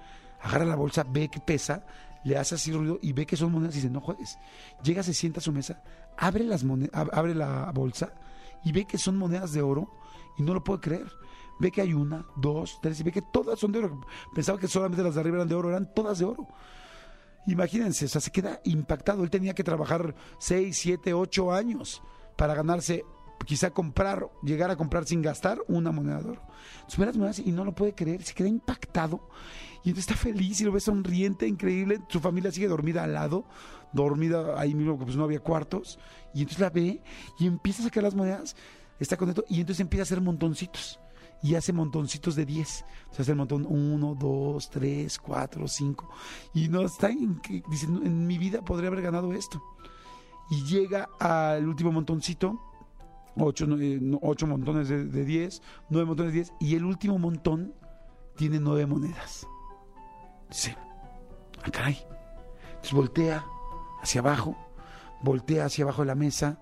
[0.41, 1.85] agarra la bolsa, ve que pesa,
[2.23, 4.39] le hace así ruido y ve que son monedas y dice, no juegues.
[4.83, 5.83] Llega, se sienta a su mesa,
[6.17, 8.13] abre, las monedas, abre la bolsa
[8.63, 9.91] y ve que son monedas de oro
[10.37, 11.24] y no lo puede creer
[11.59, 14.01] ve que hay una, dos, tres, y ve que todas son de oro.
[14.33, 16.47] Pensaba que solamente las de arriba eran de oro, eran todas de oro.
[17.47, 19.23] Imagínense, o sea, se queda impactado.
[19.23, 22.01] Él tenía que trabajar seis, siete, ocho años
[22.35, 23.05] para ganarse,
[23.45, 26.41] quizá comprar, llegar a comprar sin gastar una moneda de oro.
[26.75, 29.29] Entonces, las monedas y no lo puede creer, se queda impactado.
[29.83, 31.99] Y entonces está feliz y lo ve sonriente, increíble.
[32.09, 33.45] Su familia sigue dormida al lado,
[33.93, 35.99] dormida ahí mismo, porque pues no había cuartos.
[36.33, 37.01] Y entonces la ve
[37.37, 38.55] y empieza a sacar las monedas
[38.99, 40.99] está contento y entonces empieza a hacer montoncitos
[41.41, 42.85] y hace montoncitos de 10.
[43.11, 46.09] O sea, hace el montón 1, 2, 3, 4, 5.
[46.53, 49.61] Y no está en dice, en mi vida podría haber ganado esto.
[50.49, 52.59] Y llega al último montoncito,
[53.37, 53.67] 8,
[54.21, 57.73] ocho montones de, de 10, 9 montones de 10, y el último montón
[58.35, 59.47] tiene 9 monedas.
[60.49, 60.77] Dice,
[61.63, 61.97] ah, caray.
[62.67, 63.45] Entonces voltea
[64.01, 64.55] hacia abajo,
[65.23, 66.59] voltea hacia abajo de la mesa,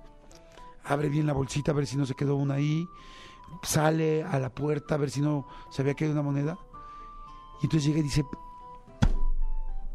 [0.84, 2.88] abre bien la bolsita a ver si no se quedó una ahí,
[3.62, 6.58] sale a la puerta a ver si no se había caído una moneda.
[7.62, 8.26] Y entonces llega y dice,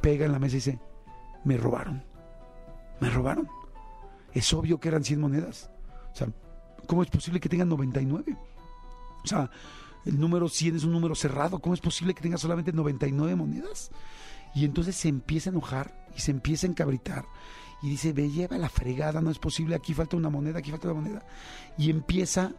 [0.00, 0.78] pega en la mesa y dice,
[1.44, 2.04] me robaron.
[3.00, 3.48] Me robaron.
[4.32, 5.70] Es obvio que eran 100 monedas.
[6.12, 6.28] O sea,
[6.86, 8.36] ¿cómo es posible que tengan 99?
[9.24, 9.50] O sea,
[10.04, 11.58] el número 100 es un número cerrado.
[11.58, 13.90] ¿Cómo es posible que tenga solamente 99 monedas?
[14.54, 17.26] Y entonces se empieza a enojar y se empieza a encabritar.
[17.82, 20.88] Y dice, ve, lleva la fregada, no es posible, aquí falta una moneda, aquí falta
[20.88, 21.26] una moneda.
[21.76, 22.52] Y empieza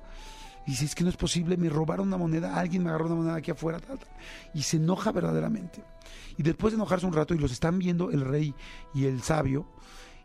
[0.65, 3.15] y dice, es que no es posible, me robaron una moneda, alguien me agarró una
[3.15, 3.80] moneda aquí afuera,
[4.54, 5.84] y se enoja verdaderamente.
[6.38, 8.54] Y después de enojarse un rato, y los están viendo el rey
[8.93, 9.67] y el sabio,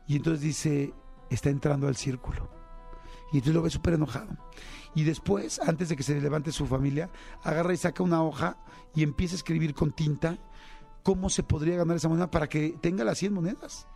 [0.06, 0.92] y entonces dice,
[1.30, 2.50] está entrando al círculo.
[3.32, 4.36] Y entonces lo ve súper enojado.
[4.94, 7.10] Y después, antes de que se levante su familia,
[7.42, 8.58] agarra y saca una hoja
[8.94, 10.38] y empieza a escribir con tinta
[11.02, 13.86] cómo se podría ganar esa moneda para que tenga las 100 monedas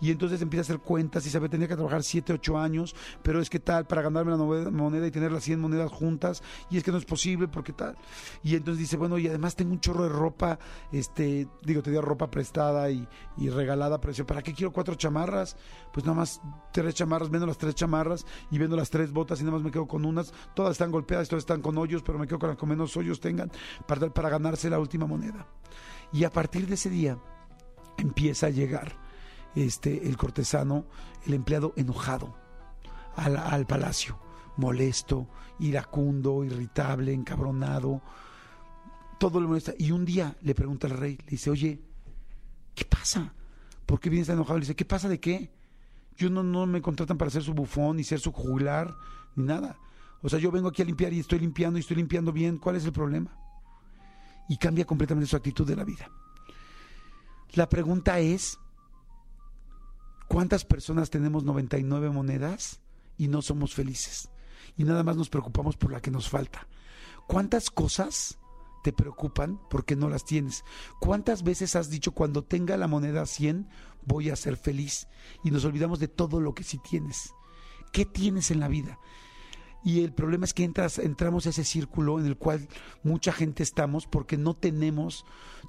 [0.00, 3.40] y entonces empieza a hacer cuentas y sabe, tenía que trabajar 7, 8 años, pero
[3.40, 6.84] es que tal, para ganarme la moneda y tener las 100 monedas juntas, y es
[6.84, 7.96] que no es posible porque tal.
[8.42, 10.58] Y entonces dice, bueno, y además tengo un chorro de ropa,
[10.92, 13.06] este, digo, tenía ropa prestada y,
[13.48, 15.56] regalada, pero dice, ¿para qué quiero cuatro chamarras?
[15.92, 16.40] Pues nada más
[16.72, 19.70] tres chamarras, vendo las tres chamarras y vendo las tres botas y nada más me
[19.70, 22.58] quedo con unas, todas están golpeadas, todas están con hoyos, pero me quedo con las
[22.58, 23.50] que menos hoyos tengan
[23.86, 25.46] para, para ganarse la última moneda.
[26.12, 27.18] Y a partir de ese día
[27.98, 29.05] empieza a llegar
[29.56, 30.84] este, el cortesano,
[31.26, 32.36] el empleado enojado
[33.16, 34.18] al, palacio,
[34.58, 38.02] molesto, iracundo, irritable, encabronado,
[39.18, 39.72] todo le molesta.
[39.78, 41.80] Y un día le pregunta al rey, le dice, oye,
[42.74, 43.32] ¿qué pasa?
[43.86, 44.58] ¿Por qué vienes tan enojado?
[44.58, 45.50] Le dice, ¿qué pasa de qué?
[46.16, 48.94] Yo no, me contratan para ser su bufón, ni ser su jugular,
[49.34, 49.78] ni nada.
[50.22, 52.58] O sea, yo vengo aquí a limpiar y estoy limpiando y estoy limpiando bien.
[52.58, 53.36] ¿Cuál es el problema?
[54.48, 56.10] Y cambia completamente su actitud de la vida.
[57.52, 58.58] La pregunta es,
[60.28, 62.80] ¿Cuántas personas tenemos 99 monedas
[63.16, 64.28] y no somos felices?
[64.76, 66.66] Y nada más nos preocupamos por la que nos falta.
[67.26, 68.38] ¿Cuántas cosas
[68.82, 70.64] te preocupan porque no las tienes?
[71.00, 73.68] ¿Cuántas veces has dicho cuando tenga la moneda 100
[74.04, 75.08] voy a ser feliz?
[75.44, 77.32] Y nos olvidamos de todo lo que sí tienes.
[77.92, 78.98] ¿Qué tienes en la vida?
[79.86, 82.66] Y el problema es que entras, entramos a ese círculo en el cual
[83.04, 85.24] mucha gente estamos porque no tenemos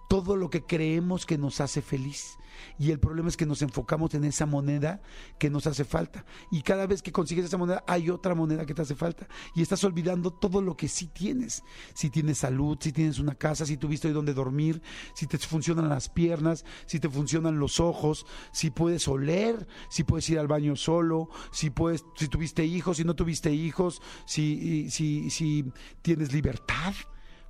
[0.07, 2.37] todo lo que creemos que nos hace feliz.
[2.79, 5.01] Y el problema es que nos enfocamos en esa moneda
[5.37, 6.25] que nos hace falta.
[6.51, 9.27] Y cada vez que consigues esa moneda, hay otra moneda que te hace falta.
[9.55, 11.63] Y estás olvidando todo lo que sí tienes.
[11.93, 14.81] Si tienes salud, si tienes una casa, si tuviste hoy donde dormir,
[15.13, 20.29] si te funcionan las piernas, si te funcionan los ojos, si puedes oler, si puedes
[20.29, 25.29] ir al baño solo, si puedes, si tuviste hijos, si no tuviste hijos, si, si,
[25.29, 26.93] si tienes libertad.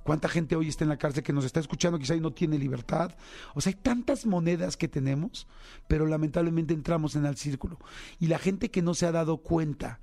[0.08, 2.56] ¿Cuánta gente hoy está en la cárcel que nos está escuchando quizá y no tiene
[2.56, 3.14] libertad?
[3.54, 5.46] O sea, hay tantas monedas que tenemos,
[5.86, 7.78] pero lamentablemente entramos en el círculo.
[8.18, 10.00] Y la gente que no se ha dado cuenta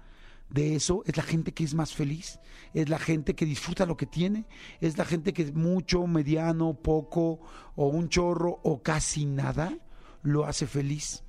[0.51, 2.39] de eso es la gente que es más feliz,
[2.75, 4.45] es la gente que disfruta lo que tiene,
[4.79, 7.39] es la gente que es mucho, mediano, poco,
[7.75, 9.75] o un chorro, o casi nada,
[10.21, 11.23] lo hace feliz.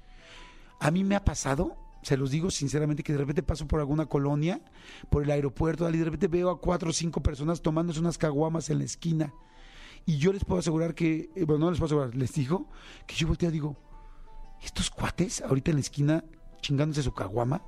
[0.80, 4.06] A mí me ha pasado se los digo sinceramente que de repente paso por alguna
[4.06, 4.60] colonia,
[5.10, 8.70] por el aeropuerto, y de repente veo a cuatro o cinco personas tomándose unas caguamas
[8.70, 9.34] en la esquina.
[10.04, 12.68] Y yo les puedo asegurar que, eh, bueno, no les puedo asegurar, les digo
[13.08, 13.76] que yo volteo y digo,
[14.62, 16.24] estos cuates ahorita en la esquina
[16.60, 17.60] chingándose su caguama,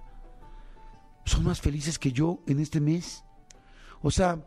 [1.24, 3.24] son más felices que yo en este mes.
[4.02, 4.38] O sea,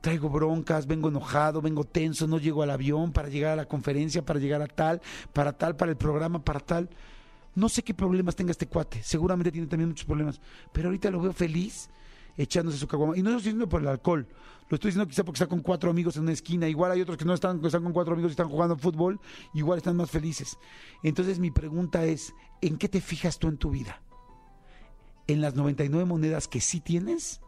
[0.00, 4.24] traigo broncas, vengo enojado, vengo tenso, no llego al avión para llegar a la conferencia,
[4.24, 5.02] para llegar a tal,
[5.34, 6.88] para tal, para el programa, para tal.
[7.54, 10.40] No sé qué problemas tenga este cuate, seguramente tiene también muchos problemas,
[10.72, 11.88] pero ahorita lo veo feliz
[12.36, 13.16] echándose su caguama.
[13.16, 14.26] Y no lo estoy diciendo por el alcohol,
[14.68, 16.68] lo estoy diciendo quizá porque está con cuatro amigos en una esquina.
[16.68, 19.20] Igual hay otros que no están, que están con cuatro amigos y están jugando fútbol,
[19.52, 20.58] igual están más felices.
[21.02, 24.02] Entonces mi pregunta es, ¿en qué te fijas tú en tu vida?
[25.26, 27.40] ¿En las 99 monedas que sí tienes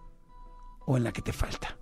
[0.87, 1.77] o en la que te falta?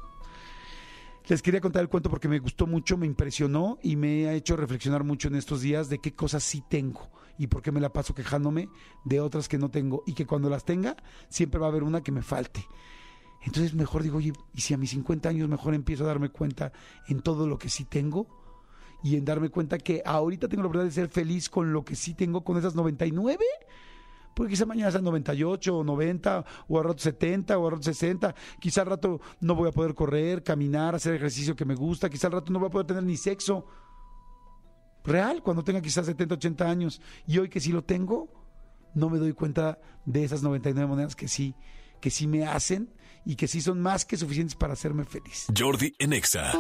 [1.27, 4.57] Les quería contar el cuento porque me gustó mucho, me impresionó y me ha hecho
[4.57, 7.93] reflexionar mucho en estos días de qué cosas sí tengo y por qué me la
[7.93, 8.69] paso quejándome
[9.05, 10.97] de otras que no tengo y que cuando las tenga
[11.29, 12.67] siempre va a haber una que me falte.
[13.45, 16.73] Entonces mejor digo, oye, y si a mis 50 años mejor empiezo a darme cuenta
[17.09, 18.27] en todo lo que sí tengo
[19.03, 21.95] y en darme cuenta que ahorita tengo la oportunidad de ser feliz con lo que
[21.95, 23.45] sí tengo, con esas 99,
[24.35, 28.35] Porque quizá mañana sean 98 o 90 o al rato 70 o al rato 60.
[28.59, 32.09] Quizá al rato no voy a poder correr, caminar, hacer ejercicio que me gusta.
[32.09, 33.67] Quizá al rato no voy a poder tener ni sexo
[35.05, 37.01] real cuando tenga quizás 70, 80 años.
[37.27, 38.29] Y hoy que sí lo tengo,
[38.95, 41.55] no me doy cuenta de esas 99 monedas que sí,
[42.01, 42.91] que sí me hacen
[43.27, 45.47] y que sí son más que suficientes para hacerme feliz.
[45.57, 46.53] Jordi Enexa.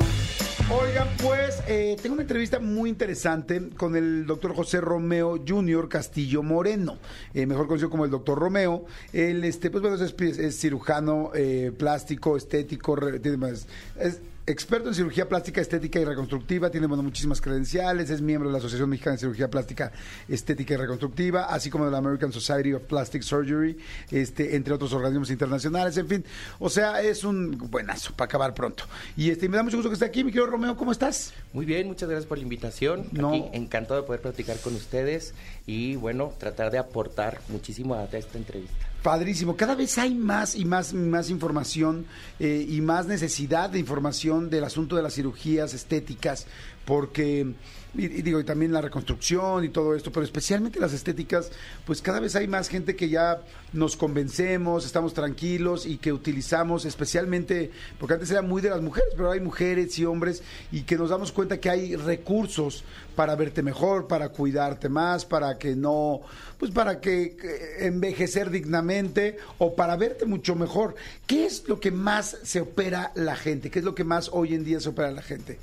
[0.70, 5.88] Oigan, pues eh, tengo una entrevista muy interesante con el doctor José Romeo Jr.
[5.90, 6.98] Castillo Moreno,
[7.34, 8.86] eh, mejor conocido como el doctor Romeo.
[9.12, 12.96] Él, este, pues bueno, es, es cirujano eh, plástico, estético,
[13.36, 13.66] más,
[14.00, 18.52] es, experto en cirugía plástica, estética y reconstructiva, tiene bueno, muchísimas credenciales, es miembro de
[18.52, 19.92] la Asociación Mexicana de Cirugía Plástica,
[20.28, 23.78] Estética y Reconstructiva, así como de la American Society of Plastic Surgery,
[24.10, 26.24] este, entre otros organismos internacionales, en fin.
[26.58, 28.84] O sea, es un buenazo para acabar pronto.
[29.16, 31.32] Y este, me da mucho gusto que esté aquí, mi querido Romeo, ¿cómo estás?
[31.52, 33.06] Muy bien, muchas gracias por la invitación.
[33.12, 33.28] No.
[33.30, 35.34] Aquí encantado de poder platicar con ustedes
[35.66, 38.93] y bueno, tratar de aportar muchísimo a esta entrevista.
[39.04, 39.54] Padrísimo.
[39.54, 42.06] Cada vez hay más y más, más información
[42.40, 46.46] eh, y más necesidad de información del asunto de las cirugías estéticas,
[46.86, 47.52] porque
[47.94, 51.50] y, digo, y también la reconstrucción y todo esto, pero especialmente las estéticas,
[51.86, 56.84] pues cada vez hay más gente que ya nos convencemos, estamos tranquilos y que utilizamos
[56.84, 60.96] especialmente, porque antes era muy de las mujeres, pero hay mujeres y hombres y que
[60.96, 66.20] nos damos cuenta que hay recursos para verte mejor, para cuidarte más, para que no,
[66.58, 67.36] pues para que
[67.78, 70.94] envejecer dignamente o para verte mucho mejor.
[71.26, 73.70] ¿Qué es lo que más se opera la gente?
[73.70, 75.58] ¿Qué es lo que más hoy en día se opera la gente?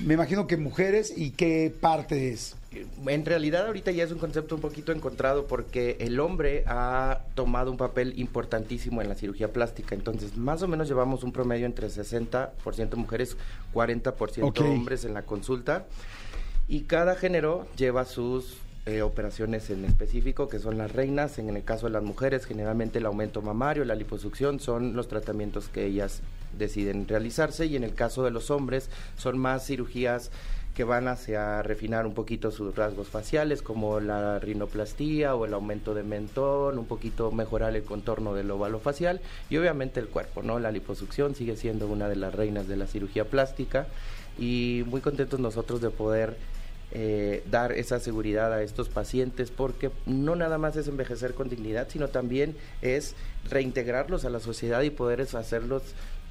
[0.00, 2.56] Me imagino que mujeres y qué parte es.
[3.06, 7.70] En realidad ahorita ya es un concepto un poquito encontrado porque el hombre ha tomado
[7.70, 9.94] un papel importantísimo en la cirugía plástica.
[9.94, 13.36] Entonces, más o menos llevamos un promedio entre 60% mujeres,
[13.74, 14.60] 40% Ok.
[14.60, 15.86] hombres en la consulta.
[16.68, 21.38] Y cada género lleva sus eh, operaciones en específico, que son las reinas.
[21.38, 25.68] En el caso de las mujeres, generalmente el aumento mamario, la liposucción son los tratamientos
[25.68, 26.20] que ellas
[26.58, 27.66] deciden realizarse.
[27.66, 30.30] Y en el caso de los hombres, son más cirugías
[30.74, 35.94] que van hacia refinar un poquito sus rasgos faciales, como la rinoplastía o el aumento
[35.94, 40.58] de mentón, un poquito mejorar el contorno del óvalo facial y obviamente el cuerpo, ¿no?
[40.58, 43.86] La liposucción sigue siendo una de las reinas de la cirugía plástica
[44.38, 46.36] y muy contentos nosotros de poder
[46.94, 51.88] eh, dar esa seguridad a estos pacientes porque no nada más es envejecer con dignidad,
[51.88, 53.14] sino también es
[53.48, 55.82] reintegrarlos a la sociedad y poder hacerlos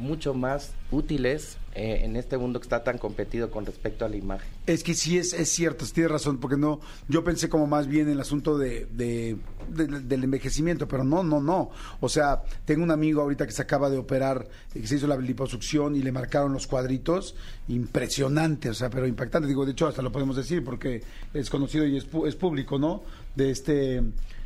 [0.02, 4.18] mucho más útiles eh, en este mundo que está tan competido con respecto a la
[4.18, 4.50] imagen.
[4.68, 8.08] Es que sí es, es cierto, tienes razón, porque no, yo pensé como más bien
[8.08, 9.38] en el asunto de, de-
[9.70, 11.70] de- del envejecimiento, pero no, no, no.
[12.02, 15.08] O sea, tengo un amigo ahorita que se acaba de operar, eh, que se hizo
[15.08, 17.36] la liposucción y le marcaron los cuadritos,
[17.70, 19.48] impresionante, o sea, pero impactante.
[19.48, 21.02] Digo, de hecho, hasta lo podemos decir porque
[21.34, 23.02] es conocido y es, es público, ¿no?
[23.36, 24.02] De este,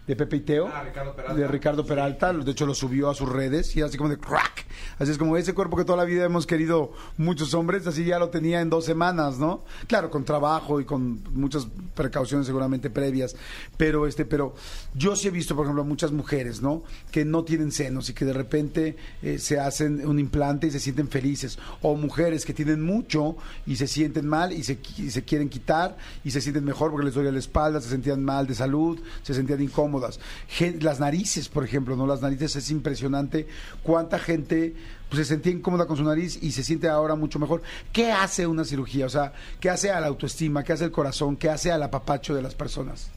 [0.07, 1.33] de Pepe y Teo, Ah, Ricardo Peralta.
[1.41, 4.65] de Ricardo Peralta, de hecho lo subió a sus redes y así como de crack.
[4.99, 8.19] Así es como ese cuerpo que toda la vida hemos querido muchos hombres, así ya
[8.19, 9.63] lo tenía en dos semanas, ¿no?
[9.87, 13.35] Claro, con trabajo y con muchas precauciones seguramente previas,
[13.77, 14.53] pero este, pero
[14.93, 16.83] yo sí he visto, por ejemplo, a muchas mujeres, ¿no?
[17.11, 20.79] Que no tienen senos y que de repente eh, se hacen un implante y se
[20.79, 25.23] sienten felices, o mujeres que tienen mucho y se sienten mal y se, y se
[25.23, 28.55] quieren quitar y se sienten mejor porque les duele la espalda, se sentían mal de
[28.55, 29.61] salud, se sentían
[29.99, 32.07] las narices, por ejemplo, ¿no?
[32.07, 33.47] Las narices es impresionante
[33.83, 34.73] cuánta gente
[35.09, 37.61] pues, se sentía incómoda con su nariz y se siente ahora mucho mejor.
[37.91, 39.05] ¿Qué hace una cirugía?
[39.05, 40.63] O sea, ¿qué hace a la autoestima?
[40.63, 41.37] ¿Qué hace el corazón?
[41.37, 43.09] ¿Qué hace al apapacho de las personas?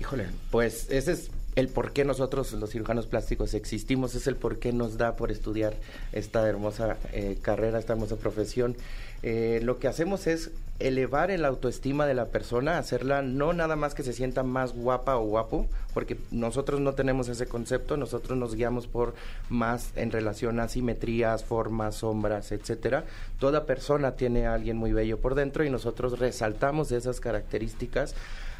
[0.00, 4.58] Híjole, pues ese es el por qué nosotros los cirujanos plásticos existimos, es el por
[4.58, 5.74] qué nos da por estudiar
[6.12, 8.76] esta hermosa eh, carrera, esta hermosa profesión.
[9.22, 13.94] Eh, lo que hacemos es elevar el autoestima de la persona, hacerla no nada más
[13.94, 18.56] que se sienta más guapa o guapo, porque nosotros no tenemos ese concepto, nosotros nos
[18.56, 19.14] guiamos por
[19.48, 23.04] más en relación a simetrías, formas, sombras, etcétera.
[23.38, 28.16] Toda persona tiene a alguien muy bello por dentro y nosotros resaltamos esas características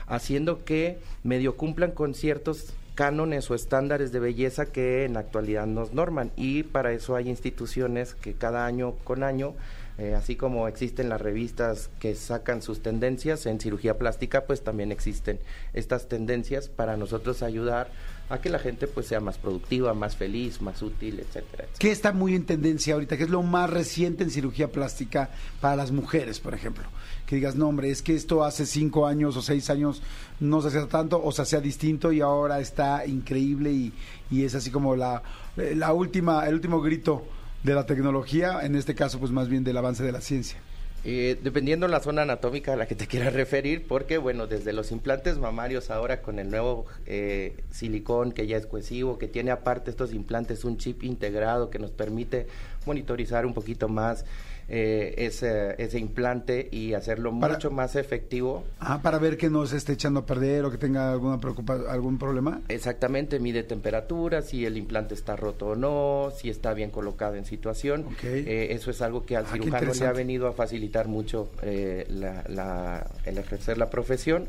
[0.07, 5.67] haciendo que medio cumplan con ciertos cánones o estándares de belleza que en la actualidad
[5.67, 9.55] nos norman y para eso hay instituciones que cada año con año
[9.99, 14.91] eh, así como existen las revistas que sacan sus tendencias en cirugía plástica, pues también
[14.91, 15.39] existen
[15.75, 17.91] estas tendencias para nosotros ayudar
[18.31, 21.67] a que la gente pues sea más productiva, más feliz, más útil, etcétera.
[21.79, 23.19] ¿Qué está muy en tendencia ahorita?
[23.19, 25.29] ¿Qué es lo más reciente en cirugía plástica
[25.61, 26.85] para las mujeres, por ejemplo?
[27.27, 30.03] Que digas, no, hombre, es que esto hace cinco años o seis años
[30.41, 33.93] no se hacía tanto o se hacía distinto y ahora está increíble y,
[34.31, 35.23] y es así como la,
[35.59, 37.25] eh, la última, el último grito
[37.63, 40.59] de la tecnología, en este caso, pues más bien del avance de la ciencia.
[41.05, 44.93] Eh, dependiendo la zona anatómica a la que te quieras referir, porque bueno, desde los
[44.93, 49.91] implantes mamarios ahora con el nuevo eh, silicón que ya es cohesivo, que tiene aparte
[49.91, 52.47] estos implantes un chip integrado que nos permite
[52.87, 54.25] monitorizar un poquito más
[54.69, 58.65] eh, ese, ese implante y hacerlo Para- mucho más efectivo.
[58.81, 61.79] Ah, para ver que no se esté echando a perder o que tenga alguna preocupa
[61.89, 62.61] algún problema.
[62.69, 67.45] Exactamente, mide temperatura, si el implante está roto o no, si está bien colocado en
[67.45, 68.07] situación.
[68.23, 72.07] Eh, eso es algo que al Ah, cirujano le ha venido a facilitar mucho eh,
[72.09, 74.47] la- la- el ejercer la profesión.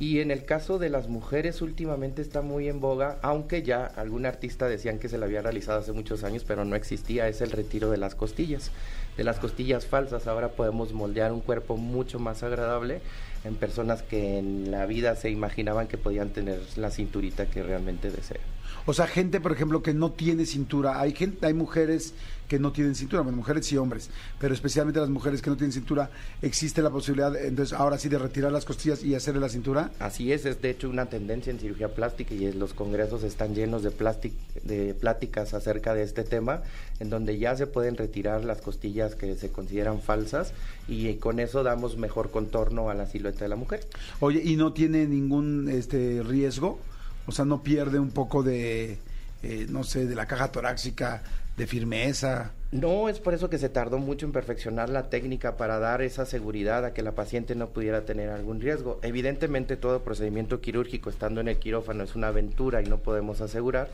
[0.00, 4.26] Y en el caso de las mujeres últimamente está muy en boga, aunque ya algún
[4.26, 7.52] artista decían que se la había realizado hace muchos años, pero no existía, es el
[7.52, 8.72] retiro de las costillas.
[9.16, 13.00] De las costillas falsas ahora podemos moldear un cuerpo mucho más agradable
[13.44, 18.10] en personas que en la vida se imaginaban que podían tener la cinturita que realmente
[18.10, 18.40] desean.
[18.86, 21.00] O sea, gente, por ejemplo, que no tiene cintura.
[21.00, 22.14] Hay gente, hay mujeres
[22.48, 25.72] que no tienen cintura, bueno, mujeres y hombres, pero especialmente las mujeres que no tienen
[25.72, 26.10] cintura,
[26.42, 29.90] existe la posibilidad, entonces, ahora sí, de retirar las costillas y hacerle la cintura.
[29.98, 33.54] Así es, es de hecho una tendencia en cirugía plástica y es- los congresos están
[33.54, 36.62] llenos de, plásti- de pláticas acerca de este tema,
[37.00, 40.52] en donde ya se pueden retirar las costillas que se consideran falsas
[40.86, 43.86] y con eso damos mejor contorno a la silueta de la mujer.
[44.20, 46.78] Oye, y no tiene ningún este riesgo,
[47.26, 48.98] o sea, no pierde un poco de,
[49.42, 51.22] eh, no sé, de la caja torácica,
[51.56, 52.52] de firmeza.
[52.72, 56.26] No, es por eso que se tardó mucho en perfeccionar la técnica para dar esa
[56.26, 58.98] seguridad a que la paciente no pudiera tener algún riesgo.
[59.02, 63.88] Evidentemente todo procedimiento quirúrgico estando en el quirófano es una aventura y no podemos asegurar,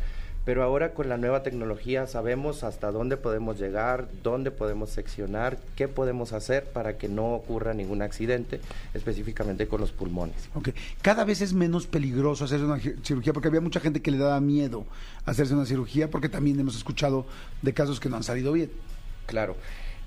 [0.50, 5.86] pero ahora con la nueva tecnología sabemos hasta dónde podemos llegar, dónde podemos seccionar, qué
[5.86, 8.60] podemos hacer para que no ocurra ningún accidente,
[8.92, 10.48] específicamente con los pulmones.
[10.54, 10.70] Ok.
[11.02, 14.40] Cada vez es menos peligroso hacerse una cirugía porque había mucha gente que le daba
[14.40, 14.86] miedo
[15.24, 17.26] hacerse una cirugía porque también hemos escuchado
[17.62, 18.72] de casos que no han salido bien.
[19.26, 19.54] Claro.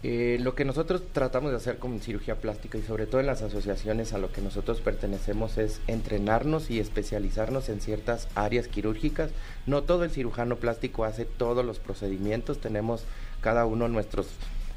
[0.05, 3.41] Eh, lo que nosotros tratamos de hacer con cirugía plástica y sobre todo en las
[3.41, 9.31] asociaciones a lo que nosotros pertenecemos es entrenarnos y especializarnos en ciertas áreas quirúrgicas.
[9.65, 13.05] No todo el cirujano plástico hace todos los procedimientos, tenemos
[13.39, 14.27] cada uno nuestros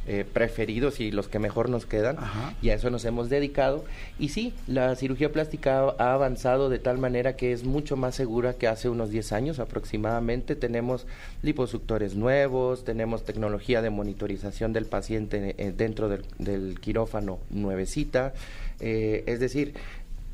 [0.06, 2.54] eh, preferidos y los que mejor nos quedan Ajá.
[2.62, 3.84] y a eso nos hemos dedicado.
[4.18, 8.54] Y sí, la cirugía plástica ha, avanzado de tal manera que es mucho más segura
[8.54, 10.54] que hace unos 10 años aproximadamente.
[10.56, 11.06] Tenemos
[11.42, 18.32] liposuctores nuevos, tenemos tecnología de monitorización del paciente eh, dentro del, del quirófano nuevecita.
[18.80, 19.74] Eh, es decir,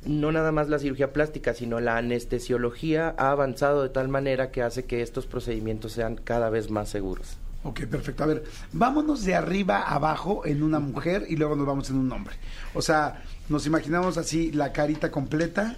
[0.04, 4.62] no nada más la cirugía plástica, sino la anestesiología ha avanzado de tal manera que
[4.62, 7.38] hace que estos procedimientos sean cada vez más seguros.
[7.64, 8.24] Ok, perfecto.
[8.24, 11.96] A ver, vámonos de arriba a abajo en una mujer y luego nos vamos en
[11.96, 12.34] un hombre.
[12.74, 15.76] O sea, nos imaginamos así la carita completa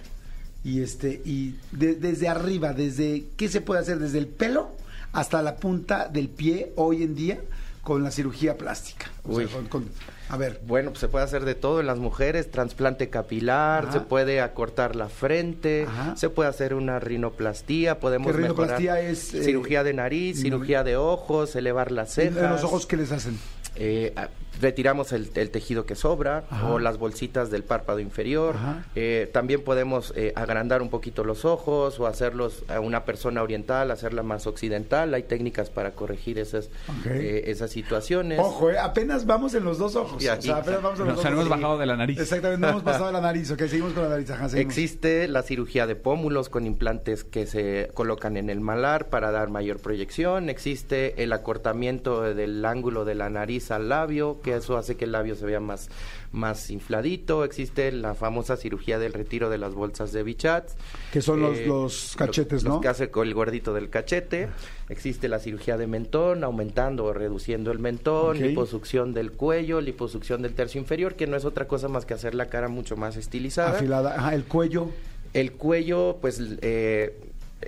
[0.63, 4.71] y este y de- desde arriba, desde qué se puede hacer desde el pelo
[5.13, 7.39] hasta la punta del pie hoy en día
[7.83, 9.11] con la cirugía plástica.
[9.23, 9.85] O sea, con-
[10.29, 13.91] a ver, Bueno, pues se puede hacer de todo en las mujeres, trasplante capilar, Ajá.
[13.93, 16.15] se puede acortar la frente, Ajá.
[16.15, 20.83] se puede hacer una rinoplastía, podemos ¿Qué rinoplastia mejorar es, eh, cirugía de nariz, cirugía
[20.83, 22.51] de ojos, elevar las en cejas.
[22.51, 23.37] los ojos qué les hacen?
[23.75, 24.29] Eh, a-
[24.61, 26.69] retiramos el, el tejido que sobra Ajá.
[26.71, 28.55] o las bolsitas del párpado inferior.
[28.95, 33.91] Eh, también podemos eh, agrandar un poquito los ojos o hacerlos a una persona oriental,
[33.91, 35.13] hacerla más occidental.
[35.13, 36.69] Hay técnicas para corregir esas,
[37.05, 38.39] eh, esas situaciones.
[38.39, 40.23] Ojo, eh, apenas vamos en los dos ojos.
[40.23, 40.47] Y O aquí.
[40.47, 41.49] sea, apenas vamos en los Nos dos hemos ojos.
[41.61, 42.19] bajado de la nariz.
[42.19, 44.45] Exactamente, no hemos pasado de la nariz, ok, seguimos con la nariz, ajá.
[44.57, 49.49] Existe la cirugía de pómulos con implantes que se colocan en el malar para dar
[49.49, 50.49] mayor proyección.
[50.49, 55.11] Existe el acortamiento del ángulo de la nariz al labio, que eso hace que el
[55.11, 55.89] labio se vea más,
[56.31, 57.43] más infladito.
[57.43, 60.69] Existe la famosa cirugía del retiro de las bolsas de Bichat.
[61.11, 62.81] Que son los- los cachetes, los ¿no?
[62.81, 64.49] que hace con el gordito del cachete.
[64.89, 70.53] Existe la cirugía de mentón, aumentando o reduciendo el mentón, liposucción del cuello, liposucción del
[70.53, 73.71] tercio inferior, que no es otra cosa más que hacer la cara mucho más estilizada.
[73.71, 74.89] Afilada, ajá, el cuello.
[75.33, 77.17] El cuello, pues eh,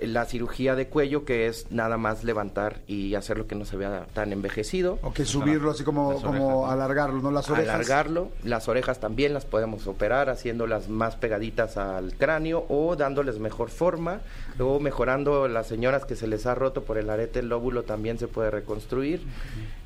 [0.02, 3.76] la cirugía de cuello, que es nada más levantar y hacer lo que no se
[3.76, 4.98] vea tan envejecido.
[5.02, 7.30] O que subirlo así como, como alargarlo, ¿no?
[7.30, 7.74] Las orejas.
[7.74, 13.70] Alargarlo, las orejas también las podemos operar haciéndolas más pegaditas al cráneo o dándoles mejor
[13.70, 14.20] forma
[14.60, 18.18] o mejorando las señoras que se les ha roto por el arete el lóbulo también
[18.18, 19.22] se puede reconstruir.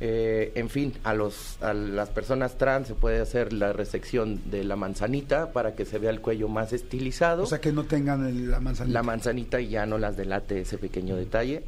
[0.00, 4.64] Eh, en fin, a los a las personas trans se puede hacer la resección de
[4.64, 7.44] la manzanita para que se vea el cuello más estilizado.
[7.44, 8.92] O sea, que no tengan el- la manzanita.
[8.92, 11.63] la manzanita y ya no las delate ese pequeño detalle.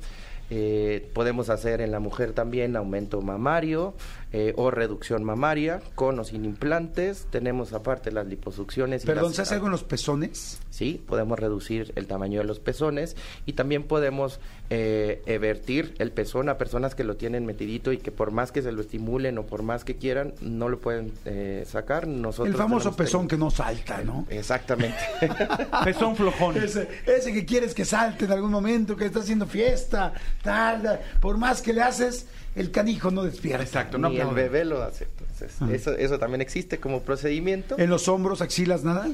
[0.51, 3.95] Eh, podemos hacer en la mujer también aumento mamario
[4.37, 7.29] eh, o reducción mamaria con o sin implantes.
[7.31, 9.05] Tenemos aparte las liposucciones.
[9.05, 10.59] y Perdón, las- ¿se hace algo en los pezones?
[10.71, 13.15] Sí, podemos reducir el tamaño de los pezones
[13.47, 18.11] y también podemos eh, evertir el pezón a personas que lo tienen metidito y que
[18.11, 21.65] por más que se lo estimulen o por más que quieran, no lo pueden eh,
[21.65, 22.09] sacar.
[22.09, 24.27] Nosotros El famoso pezón que no salta, ¿no?
[24.31, 24.99] Exactamente.
[25.85, 26.57] Pezón flojón.
[26.57, 30.13] Ese, ese que quieres que salte en algún momento, que está haciendo fiesta,
[30.43, 30.99] tal.
[31.21, 33.63] por más que le haces, el canijo no despierta.
[33.63, 35.05] Exacto, no Ni el bebé lo hace.
[35.05, 37.77] Entonces, eso, eso también existe como procedimiento.
[37.79, 39.09] En los hombros, axilas, nada.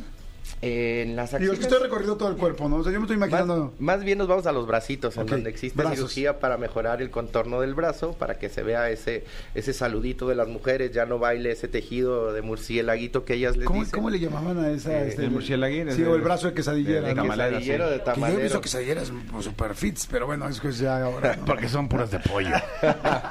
[0.62, 2.76] Eh, en las Digo, es que axilas- estoy recorriendo todo el cuerpo, ¿no?
[2.76, 3.72] O sea, yo me estoy imaginando.
[3.78, 5.96] Más, más bien nos vamos a los bracitos, en donde existe brazos.
[5.96, 9.24] cirugía para mejorar el contorno del brazo, para que se vea ese
[9.54, 13.66] ese saludito de las mujeres, ya no baile ese tejido de murciélaguito que ellas les
[13.66, 13.92] ¿Cómo, dicen.
[13.98, 14.92] cómo le llamaban a esa?
[15.02, 17.00] Eh, este, el murciélaguero, Sí, de- o el brazo de quesadillera.
[17.08, 17.68] de sí.
[17.70, 21.36] de Que yo he visto quesadilleras pues, super fits, pero bueno, es que ya ahora.
[21.36, 21.44] ¿no?
[21.50, 22.50] Porque son puras de pollo.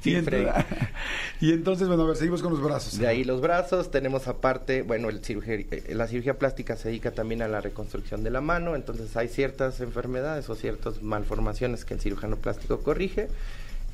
[0.00, 0.38] y, Siempre.
[0.42, 0.64] entonces,
[1.40, 2.98] y entonces, bueno, a ver, seguimos con los brazos.
[2.98, 7.12] De ahí los brazos, tenemos aparte, bueno, el cirugía, eh, la cirugía plástica se dedica
[7.12, 11.94] también a la reconstrucción de la mano, entonces hay ciertas enfermedades o ciertas malformaciones que
[11.94, 13.28] el cirujano plástico corrige.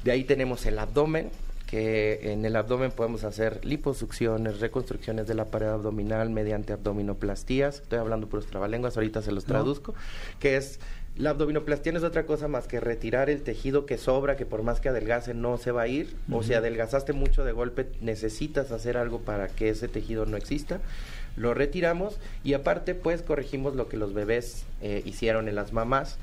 [0.05, 1.31] De ahí tenemos el abdomen,
[1.67, 7.81] que en el abdomen podemos hacer liposucciones, reconstrucciones de la pared abdominal mediante abdominoplastías.
[7.83, 9.49] Estoy hablando puros trabalenguas, ahorita se los No.
[9.57, 9.95] traduzco,
[10.41, 10.81] que es
[11.19, 14.63] la abdominoplastia no es otra cosa más que retirar el tejido que sobra, que por
[14.63, 18.71] más que adelgace no se va a ir, o si adelgazaste mucho de golpe, necesitas
[18.71, 20.81] hacer algo para que ese tejido no exista.
[21.37, 26.19] Lo retiramos y aparte pues corregimos lo que los bebés eh, hicieron en las mamás,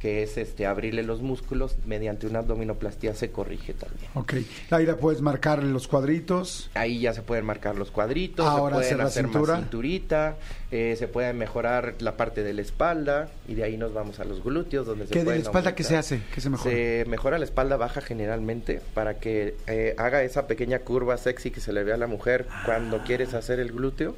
[0.00, 4.10] que es este abrirle los músculos mediante una abdominoplastia se corrige también.
[4.14, 4.34] Ok.
[4.70, 6.68] Ahí la puedes marcar en los cuadritos.
[6.74, 9.52] Ahí ya se pueden marcar los cuadritos, Ahora se hacer pueden la hacer cintura.
[9.54, 10.36] más cinturita,
[10.70, 14.24] eh, se puede mejorar la parte de la espalda y de ahí nos vamos a
[14.24, 16.16] los glúteos donde se ¿Qué de la espalda qué se aumentar.
[16.18, 16.22] hace?
[16.34, 16.70] ¿Qué se mejora?
[16.74, 21.60] Se mejora la espalda baja generalmente para que eh, haga esa pequeña curva sexy que
[21.60, 24.14] se le ve a la mujer cuando quieres hacer el glúteo.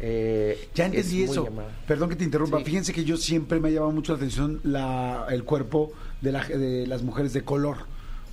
[0.00, 1.48] Eh, Ya es entendí muy eso.
[1.86, 2.58] Perdón que te interrumpa.
[2.58, 2.64] Sí.
[2.64, 6.44] Fíjense que yo siempre me ha llamado mucho la atención la, el cuerpo de, la-
[6.46, 7.78] de las mujeres de color.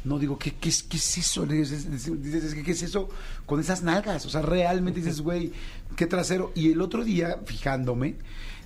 [0.05, 1.45] No digo, ¿qué, qué, es, qué es eso?
[1.45, 3.09] Dices, es ¿qué es eso
[3.45, 4.26] con esas nalgas?
[4.26, 5.51] O sea, realmente dices, güey,
[5.97, 6.53] qué trasero.
[6.55, 8.15] Y el otro día, fijándome,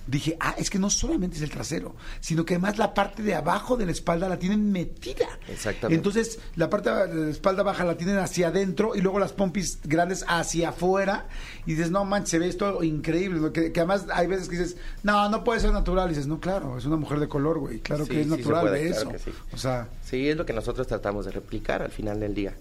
[0.06, 3.34] dije, ah, es que no solamente es el trasero, sino que además la parte de
[3.34, 5.26] abajo de la espalda la tienen metida.
[5.48, 5.94] Exactamente.
[5.94, 9.78] Entonces, la parte de la espalda baja la tienen hacia adentro y luego las pompis
[9.84, 11.26] grandes hacia afuera.
[11.66, 13.40] Y dices, no manches, se ve esto increíble.
[13.40, 13.52] ¿no?
[13.52, 16.06] Que, que además hay veces que dices, no, no puede ser natural.
[16.06, 17.80] Y dices, no, claro, es una mujer de color, güey.
[17.80, 19.10] Claro Sí, que es sí natural puede, de claro eso.
[19.12, 19.30] que sí.
[19.52, 22.54] O sea, Sí, es lo que nosotros tratamos de replicar al final del día.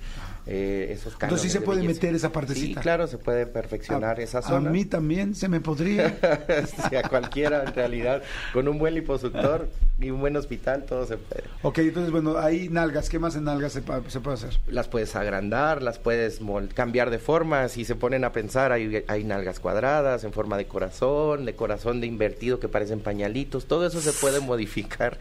[0.47, 1.95] Eh, esos Entonces sí se de puede belleza.
[2.01, 2.79] meter esa partecita.
[2.79, 4.69] Sí, claro, se puede perfeccionar a, esa a zona.
[4.71, 6.17] mí también se me podría.
[6.89, 8.21] Sí, a cualquiera en realidad.
[8.53, 9.69] Con un buen liposuctor
[9.99, 11.43] y un buen hospital todo se puede.
[11.61, 13.09] ok, entonces, bueno, ahí nalgas.
[13.09, 14.01] ¿Qué más en nalgas se, puede
[14.33, 14.59] hacer?
[14.67, 16.39] Las puedes agrandar, las puedes
[16.73, 17.67] cambiar de forma.
[17.69, 22.01] Si se ponen a pensar, hay, hay nalgas cuadradas en forma de corazón, de corazón
[22.01, 23.65] de invertido que parecen pañalitos.
[23.65, 25.19] Todo eso se puede modificar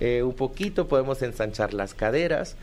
[0.00, 0.88] eh, un poquito.
[0.88, 2.56] Podemos ensanchar las caderas.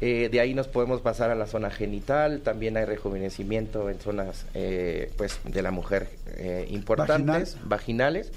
[0.00, 2.40] Eh, de ahí nos podemos pasar a la zona genital.
[2.40, 8.32] También hay rejuvenecimiento en zonas eh, pues de la mujer eh, importantes, vaginales.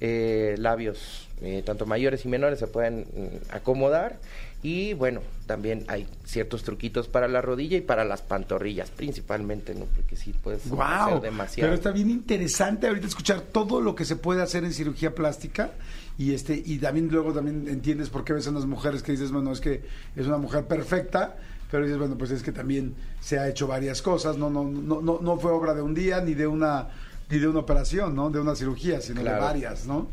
[0.00, 4.16] Eh, labios, eh, tanto mayores y menores, se pueden mm, acomodar.
[4.64, 9.84] Y bueno, también hay ciertos truquitos para la rodilla y para las pantorrillas, principalmente, ¿no?
[9.84, 10.80] Porque sí puedes ¡Wow!
[10.80, 11.66] hacer demasiado.
[11.66, 15.72] Pero está bien interesante ahorita escuchar todo lo que se puede hacer en cirugía plástica
[16.16, 19.30] y este y también luego también entiendes por qué ves a unas mujeres que dices,
[19.32, 19.82] bueno, es que
[20.16, 21.36] es una mujer perfecta,
[21.70, 25.02] pero dices, bueno, pues es que también se ha hecho varias cosas, no no no
[25.02, 26.88] no, no fue obra de un día ni de una
[27.28, 28.30] ni de una operación, ¿no?
[28.30, 29.36] De una cirugía, sino Claro.
[29.36, 30.08] de varias, ¿no?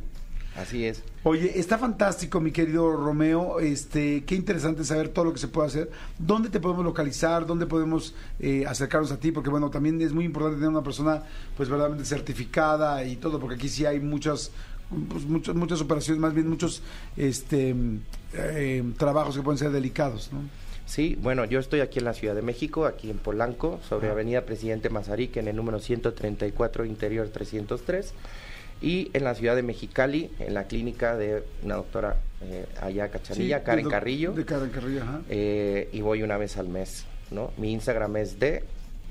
[0.55, 1.01] Así es.
[1.23, 3.59] Oye, está fantástico, mi querido Romeo.
[3.61, 5.91] Este, qué interesante saber todo lo que se puede hacer.
[6.19, 7.45] ¿Dónde te podemos localizar?
[7.45, 9.31] ¿Dónde podemos eh, acercarnos a ti?
[9.31, 11.23] Porque bueno, también es muy importante tener una persona,
[11.55, 14.51] pues verdaderamente certificada y todo, porque aquí sí hay muchas,
[15.09, 16.81] pues, muchas, muchas operaciones, más bien muchos,
[17.15, 17.73] este,
[18.33, 20.41] eh, trabajos que pueden ser delicados, ¿no?
[20.85, 24.11] Sí, bueno, yo estoy aquí en la Ciudad de México, aquí en Polanco, sobre Ah.
[24.11, 28.13] Avenida Presidente Mazarik, en el número 134, Interior 303.
[28.81, 33.59] Y en la ciudad de Mexicali, en la clínica de una doctora eh, allá Cachanilla,
[33.59, 34.31] Sí, Karen de Carrillo.
[34.33, 35.21] De Karen Carrillo, ajá.
[35.29, 37.51] eh, y voy una vez al mes, ¿no?
[37.57, 38.63] Mi Instagram es de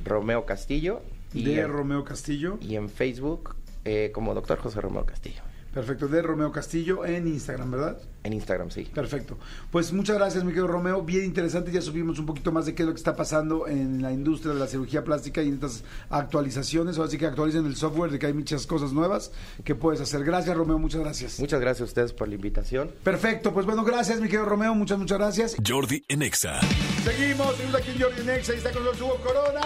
[0.05, 1.03] Romeo Castillo.
[1.33, 2.59] Y, de en, Romeo Castillo.
[2.61, 3.55] y en Facebook
[3.85, 5.43] eh, como doctor José Romeo Castillo.
[5.73, 7.99] Perfecto, de Romeo Castillo en Instagram, ¿verdad?
[8.25, 8.89] En Instagram, sí.
[8.93, 9.39] Perfecto.
[9.71, 11.03] Pues muchas gracias, mi querido Romeo.
[11.03, 14.03] Bien interesante, ya subimos un poquito más de qué es lo que está pasando en
[14.03, 16.99] la industria de la cirugía plástica y en estas actualizaciones.
[16.99, 19.33] Ahora sí que actualicen el software de que hay muchas cosas nuevas
[19.64, 20.25] que puedes hacer.
[20.25, 21.39] Gracias, Romeo, muchas gracias.
[21.39, 22.91] Muchas gracias a ustedes por la invitación.
[23.05, 25.57] Perfecto, pues bueno, gracias, mi querido Romeo, muchas, muchas gracias.
[25.64, 26.61] Jordi en Exa.
[27.05, 29.61] Seguimos, seguimos aquí en Jordi Nexa y está con nosotros Hugo Corona.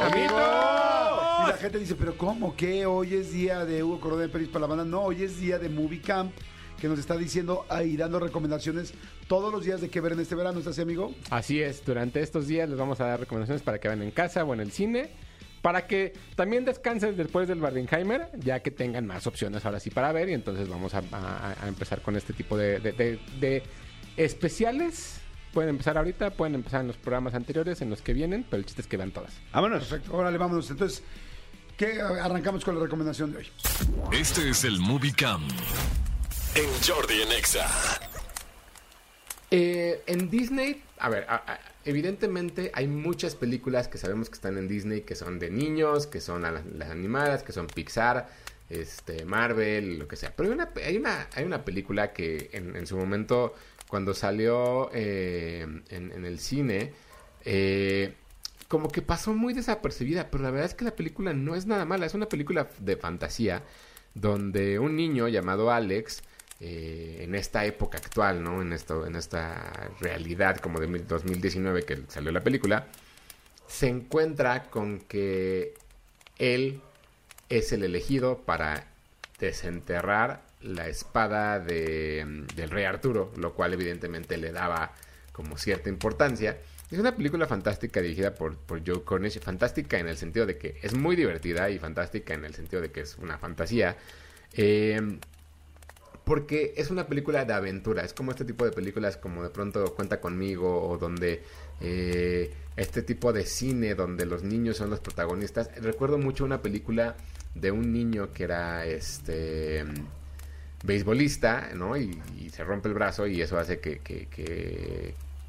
[1.45, 2.55] Y la gente dice, pero ¿cómo?
[2.57, 2.87] ¿Qué?
[2.87, 4.85] Hoy es día de Hugo Corona de Peris para la banda.
[4.85, 6.32] No, hoy es día de Movie Camp,
[6.80, 8.95] que nos está diciendo ahí dando recomendaciones
[9.26, 10.59] todos los días de qué ver en este verano.
[10.59, 11.12] ¿Estás así, amigo?
[11.30, 14.45] Así es, durante estos días les vamos a dar recomendaciones para que vean en casa
[14.45, 15.11] o en el cine,
[15.61, 20.12] para que también descansen después del Barbenheimer, ya que tengan más opciones ahora sí para
[20.12, 23.62] ver, y entonces vamos a, a- a empezar con este tipo de, de- de- de
[24.16, 25.20] especiales.
[25.55, 28.67] Pueden empezar ahorita, pueden empezar en los programas anteriores, en los que vienen, pero el
[28.67, 29.33] chiste es que vean todas.
[29.53, 29.87] Vámonos.
[29.87, 30.69] Perfecto, órale, vámonos.
[30.71, 31.03] Entonces,
[31.77, 33.47] ¿qué arrancamos con la recomendación de hoy?
[34.13, 35.47] Este es el Movie Cam.
[36.57, 37.67] En Jordi en Exa.
[39.51, 44.59] Eh, en Disney, a ver, a- a- evidentemente hay muchas películas que sabemos que están
[44.59, 48.29] en Disney que son de niños, que son a las, las animadas, que son Pixar,
[48.71, 50.35] este, Marvel, lo que sea.
[50.35, 53.55] Pero hay una, hay una, hay una película que en, en su momento,
[53.95, 56.92] cuando salió eh, en, el cine,
[57.45, 58.14] eh,
[58.66, 61.84] como que pasó muy desapercibida, pero la verdad es que la película no es nada
[61.84, 63.62] mala, es una película de fantasía
[64.14, 66.24] donde un niño llamado Alex,
[66.59, 68.62] eh, en esta época actual, ¿no?
[68.62, 72.88] En, esto, en esta realidad como de mil- 2019 que salió la película,
[73.68, 75.74] se encuentra con que
[76.40, 76.80] él
[77.49, 78.88] es el elegido para
[79.38, 84.93] desenterrar la espada de, del rey Arturo, lo cual evidentemente le daba
[85.33, 86.59] como cierta importancia.
[86.91, 90.79] Es una película fantástica dirigida por, por Joe Cornish, fantástica en el sentido de que
[90.83, 93.97] es muy divertida y fantástica en el sentido de que es una fantasía.
[94.53, 95.19] Eh,
[96.25, 98.03] porque es una película de aventura.
[98.03, 101.43] Es como este tipo de películas como de pronto Cuenta conmigo o donde
[101.81, 105.71] eh, este tipo de cine donde los niños son los protagonistas.
[105.83, 107.17] Recuerdo mucho una película
[107.55, 109.85] de un niño que era este
[110.85, 111.97] beisbolista, ¿no?
[111.97, 112.20] Y,
[112.51, 114.28] se rompe el brazo y eso hace que, que,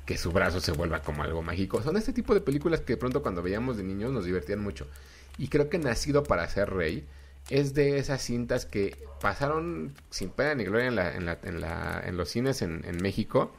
[0.06, 1.84] que, su brazo se vuelva como algo mágico.
[1.84, 4.88] Son este tipo de películas que de pronto cuando veíamos de niños nos divertían mucho.
[5.38, 7.06] Y creo que Nacido para ser rey
[7.52, 11.62] es de esas cintas que pasaron sin pena ni gloria en, la, en, la, en,
[11.62, 13.54] la, en los cines en, México,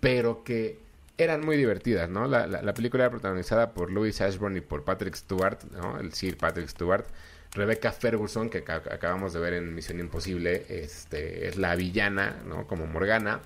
[0.00, 0.80] pero que
[1.18, 2.26] eran muy divertidas, ¿no?
[2.26, 6.00] La película era protagonizada por Louis Ashburn y por Patrick Stewart, ¿no?
[6.00, 7.04] El Sir Patrick Stewart.
[7.54, 12.66] Rebecca Ferguson, que ac- acabamos de ver en Misión Imposible, este, es la villana, ¿no?
[12.66, 13.40] Como Morgana.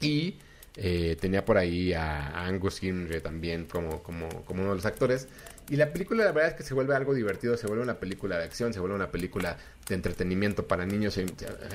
[0.00, 0.36] Y
[0.76, 5.28] eh, tenía por ahí a, Angus Gimri también como, como, como uno de los actores.
[5.70, 8.36] Y la película la verdad es que se vuelve algo divertido, se vuelve una película
[8.36, 9.56] de acción, se vuelve una película
[9.88, 11.18] de entretenimiento para niños.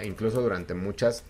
[0.03, 1.23] incluso durante muchas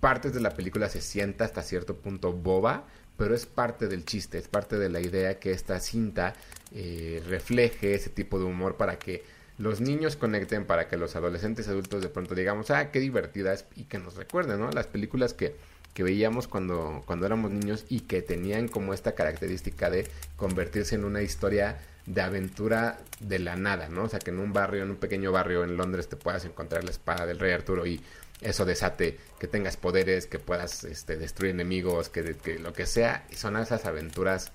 [0.00, 2.84] partes de la película se sienta hasta cierto punto boba,
[3.16, 6.34] pero es parte del chiste, es parte de la idea que esta cinta
[6.74, 9.24] eh, refleje ese tipo de humor para que
[9.58, 13.84] los niños conecten, para que los adolescentes adultos de pronto digamos, ah, qué divertida y
[13.84, 14.70] que nos recuerden, ¿no?
[14.70, 15.56] Las películas que,
[15.94, 21.04] que veíamos cuando, cuando éramos niños y que tenían como esta característica de convertirse en
[21.04, 24.04] una historia de aventura de la nada, ¿no?
[24.04, 26.84] O sea, que en un barrio, en un pequeño barrio en Londres te puedas encontrar
[26.84, 28.00] la espada del rey Arturo y
[28.40, 33.26] eso desate que tengas poderes, que puedas este, destruir enemigos, que, que lo que sea,
[33.34, 34.52] son esas aventuras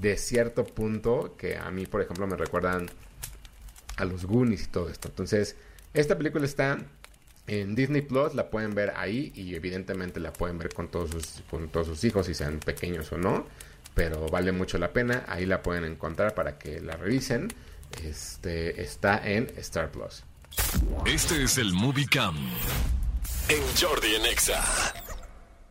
[0.00, 2.90] de cierto punto que a mí, por ejemplo, me recuerdan
[3.96, 5.08] a los Goonies y todo esto.
[5.08, 5.56] Entonces,
[5.94, 6.78] esta película está
[7.46, 11.42] en Disney Plus, la pueden ver ahí y evidentemente la pueden ver con todos sus,
[11.50, 13.46] con todos sus hijos, si sean pequeños o no.
[13.94, 17.48] Pero vale mucho la pena, ahí la pueden encontrar para que la revisen.
[18.04, 20.22] Este está en Star Plus.
[21.06, 22.36] Este es el Movie Cam.
[23.48, 24.62] En Jordi en Exa.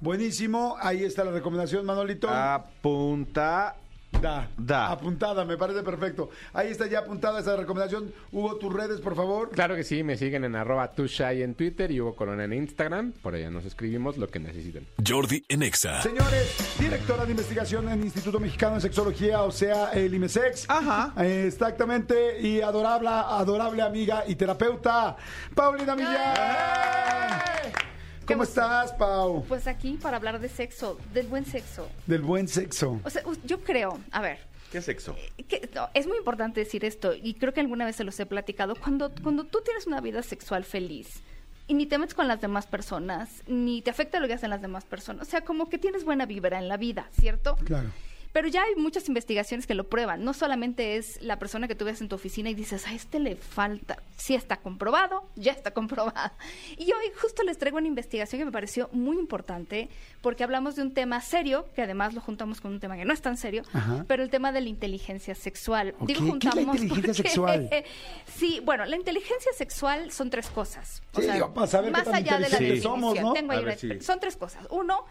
[0.01, 2.29] Buenísimo, ahí está la recomendación, Manolito.
[2.29, 3.77] Apunta.
[4.21, 4.49] Da.
[4.57, 4.91] Da.
[4.91, 6.29] Apuntada, me parece perfecto.
[6.53, 8.11] Ahí está ya apuntada esa recomendación.
[8.31, 9.49] Hugo, tus redes, por favor.
[9.51, 13.13] Claro que sí, me siguen en arroba tushai en Twitter y Hugo Corona en Instagram.
[13.21, 14.87] Por allá nos escribimos lo que necesiten.
[15.05, 16.01] Jordi en Exa.
[16.01, 20.65] Señores, directora de investigación en Instituto Mexicano de Sexología, o sea, el IMESEX.
[20.69, 21.13] Ajá.
[21.23, 25.15] Eh, Exactamente, y adorable, adorable amiga y terapeuta,
[25.53, 27.88] Paulina Millán.
[28.29, 29.43] ¿Cómo estás, Pau?
[29.47, 31.89] Pues aquí para hablar de sexo, del buen sexo.
[32.05, 33.01] Del buen sexo.
[33.03, 34.37] O sea, yo creo, a ver,
[34.71, 35.15] ¿Qué sexo?
[35.47, 38.27] que, no, es muy importante decir esto y creo que alguna vez se los he
[38.27, 38.75] platicado.
[38.75, 41.23] Cuando, cuando tú tienes una vida sexual feliz
[41.67, 44.61] y ni te metes con las demás personas, ni te afecta lo que hacen las
[44.61, 47.55] demás personas, o sea, como que tienes buena vibra en la vida, ¿cierto?
[47.65, 47.89] Claro.
[48.31, 50.23] Pero ya hay muchas investigaciones que lo prueban.
[50.23, 53.19] No solamente es la persona que tú ves en tu oficina y dices, a este
[53.19, 53.97] le falta.
[54.17, 56.31] Sí está comprobado, ya está comprobado.
[56.77, 59.89] Y hoy justo les traigo una investigación que me pareció muy importante
[60.21, 63.13] porque hablamos de un tema serio, que además lo juntamos con un tema que no
[63.13, 64.05] es tan serio, Ajá.
[64.07, 65.95] pero el tema de la inteligencia sexual.
[66.01, 67.69] Digo ¿qué es la juntamos inteligencia porque- sexual?
[68.37, 71.01] sí, bueno, la inteligencia sexual son tres cosas.
[71.13, 72.81] O Sí, sea, digo, para saber qué más tan allá de la definición.
[72.93, 73.33] somos, ¿no?
[73.33, 74.01] Tengo ahí ver, una- sí.
[74.01, 74.67] Son tres cosas.
[74.69, 75.05] Uno,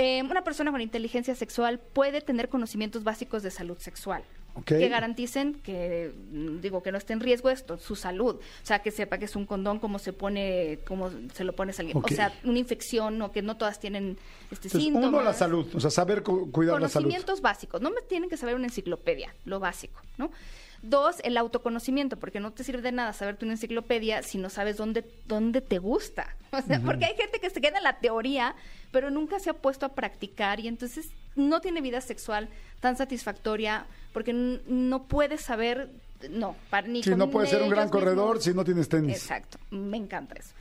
[0.00, 4.22] eh, una persona con inteligencia sexual puede tener conocimientos básicos de salud sexual.
[4.64, 8.34] Que garanticen que, mm, digo, que no esté en riesgo esto, su salud.
[8.36, 11.78] O sea, que sepa que es un condón, cómo se pone, cómo se lo pones
[11.78, 11.96] a alguien.
[12.02, 14.18] O sea, una infección o que no todas tienen
[14.50, 15.08] este Entonces, síntomas.
[15.08, 17.04] uno, la salud, o sea, saber cu- cuidar la salud.
[17.06, 17.80] Conocimientos básicos.
[17.80, 20.30] No me tienen que saber una enciclopedia, lo básico, ¿no?
[20.82, 24.76] Dos, el autoconocimiento, porque no te sirve de nada saberte una enciclopedia si no sabes
[24.78, 26.36] dónde, dónde te gusta.
[26.52, 28.56] O sea, porque hay gente que se queda en la teoría,
[28.90, 32.48] pero nunca se ha puesto a practicar y entonces no tiene vida sexual
[32.80, 35.90] tan satisfactoria porque no puede saber,
[36.28, 38.44] no, para, ni Sí, con no puedes ser un gran corredor mismos.
[38.44, 39.16] si no tienes tenis.
[39.16, 40.54] Exacto, me encanta eso.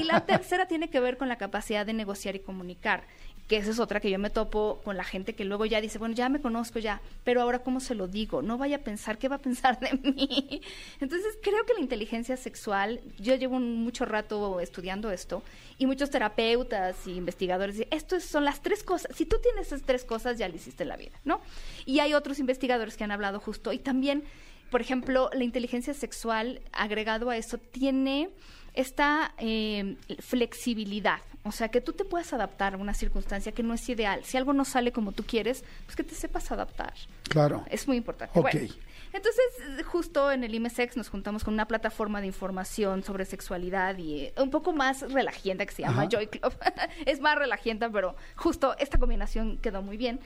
[0.00, 3.04] Y la tercera tiene que ver con la capacidad de negociar y comunicar,
[3.48, 5.98] que esa es otra que yo me topo con la gente que luego ya dice,
[5.98, 9.18] bueno, ya me conozco ya, pero ahora cómo se lo digo, no vaya a pensar
[9.18, 10.60] qué va a pensar de mí.
[11.00, 15.42] Entonces creo que la inteligencia sexual, yo llevo mucho rato estudiando esto
[15.78, 19.68] y muchos terapeutas y investigadores dicen, esto es- son las tres cosas, si tú tienes
[19.68, 21.40] esas tres cosas ya lo hiciste en la vida, ¿no?
[21.84, 24.24] Y hay otros investigadores que han hablado justo y también
[24.70, 28.30] por ejemplo, la inteligencia sexual, agregado a eso, tiene
[28.76, 31.20] esta eh, flexibilidad.
[31.42, 34.24] O sea, que tú te puedas adaptar a una circunstancia que no es ideal.
[34.24, 36.92] Si algo no sale como tú quieres, pues que te sepas adaptar.
[37.28, 37.64] Claro.
[37.70, 38.38] Es muy importante.
[38.38, 38.50] Ok.
[38.52, 38.74] Bueno,
[39.12, 44.26] entonces, justo en el IMSEX nos juntamos con una plataforma de información sobre sexualidad y
[44.26, 46.08] eh, un poco más relajienta que se llama Ajá.
[46.10, 46.52] Joy Club.
[47.06, 50.20] es más relajienta, pero justo esta combinación quedó muy bien.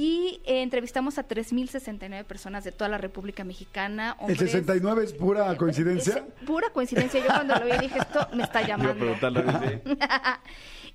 [0.00, 4.14] Y eh, entrevistamos a 3.069 personas de toda la República Mexicana.
[4.20, 6.24] ¿El hombres- 69 es pura coincidencia?
[6.40, 7.18] es pura coincidencia.
[7.18, 9.04] Yo cuando lo vi dije, esto me está llamando.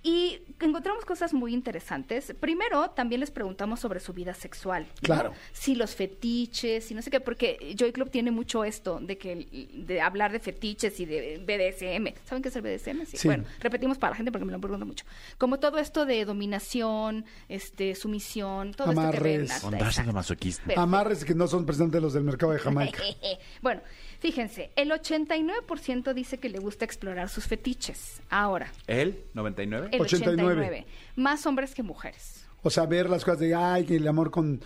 [0.03, 2.33] y encontramos cosas muy interesantes.
[2.39, 4.83] Primero, también les preguntamos sobre su vida sexual.
[4.83, 5.01] ¿no?
[5.01, 5.33] Claro.
[5.51, 9.69] Si los fetiches y no sé qué, porque Joy Club tiene mucho esto de que
[9.73, 12.15] de hablar de fetiches y de BDSM.
[12.25, 13.05] ¿Saben qué es el BDSM?
[13.05, 13.27] Sí.
[13.27, 15.03] Bueno, repetimos para la gente porque me lo preguntan mucho.
[15.37, 18.92] Como todo esto de dominación, este, sumisión, todo.
[18.97, 19.51] Amarres.
[19.51, 20.13] hasta- Ondas exacto.
[20.13, 20.61] masoquista.
[20.63, 20.81] Perfecto.
[20.81, 23.01] Amarres que no son precisamente los del mercado de Jamaica.
[23.61, 23.81] bueno,
[24.19, 28.21] fíjense, el 89% dice que le gusta explorar sus fetiches.
[28.29, 29.23] Ahora, ¿Él?
[29.35, 29.89] ¿99?
[29.91, 30.51] el 89.
[30.61, 30.85] 89.
[31.15, 32.45] Más hombres que mujeres.
[32.65, 34.61] O sea, ver las cosas de, ay, que el amor con,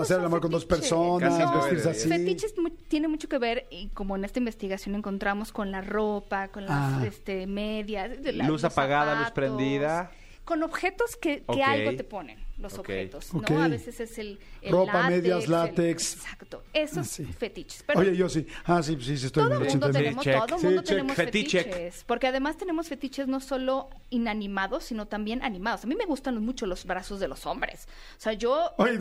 [0.00, 2.08] hacer el amor con dos personas, vestirse así.
[2.08, 6.48] Fetiches mu- tiene mucho que ver, y como en esta investigación encontramos, con la ropa,
[6.48, 6.72] con las
[7.02, 7.04] Ah.
[7.06, 8.12] este, medias.
[8.22, 10.10] la- Luz apagada, luz prendida.
[10.46, 13.32] Con objetos que, que algo te ponen, los objetos.
[13.34, 13.62] ¿no?
[13.62, 16.14] A veces es el, el Ropa, látex, medias, el- látex.
[16.16, 17.24] exacto, esos Ah, sí.
[17.24, 17.82] fetiches.
[17.86, 18.46] Pero Oye, yo sí.
[18.64, 19.98] Ah, sí, sí, sí, estoy todo en el el mundo 89.
[20.04, 20.46] tenemos, check.
[20.46, 20.88] todo el Sí, mundo check.
[20.88, 21.64] tenemos Fetiche.
[21.64, 22.04] fetiches.
[22.06, 25.84] Porque además tenemos fetiches no solo inanimados, sino también animados.
[25.84, 27.88] A mí me gustan mucho los brazos de los hombres.
[28.16, 28.70] O sea, yo...
[28.78, 29.00] Oye, es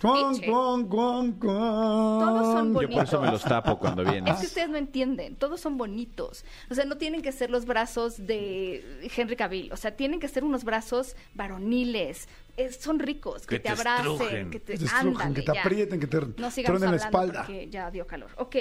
[0.00, 0.34] cuan,
[0.86, 1.38] cuan, cuan.
[1.38, 2.94] Todos son Yo bonitos.
[2.96, 4.30] por eso me los tapo cuando viene.
[4.30, 6.44] Es que ustedes no entienden, todos son bonitos.
[6.70, 9.72] O sea, no tienen que ser los brazos de Henry Cavill.
[9.72, 12.28] O sea, tienen que ser unos brazos varoniles.
[12.56, 14.50] Es- son ricos, que, Que te te abracen, estrujen.
[14.50, 15.60] que te, Que te ándale, que te ya.
[15.60, 17.40] aprieten, que te No truenen la espalda.
[17.46, 18.30] porque ya dio calor.
[18.36, 18.56] Ok,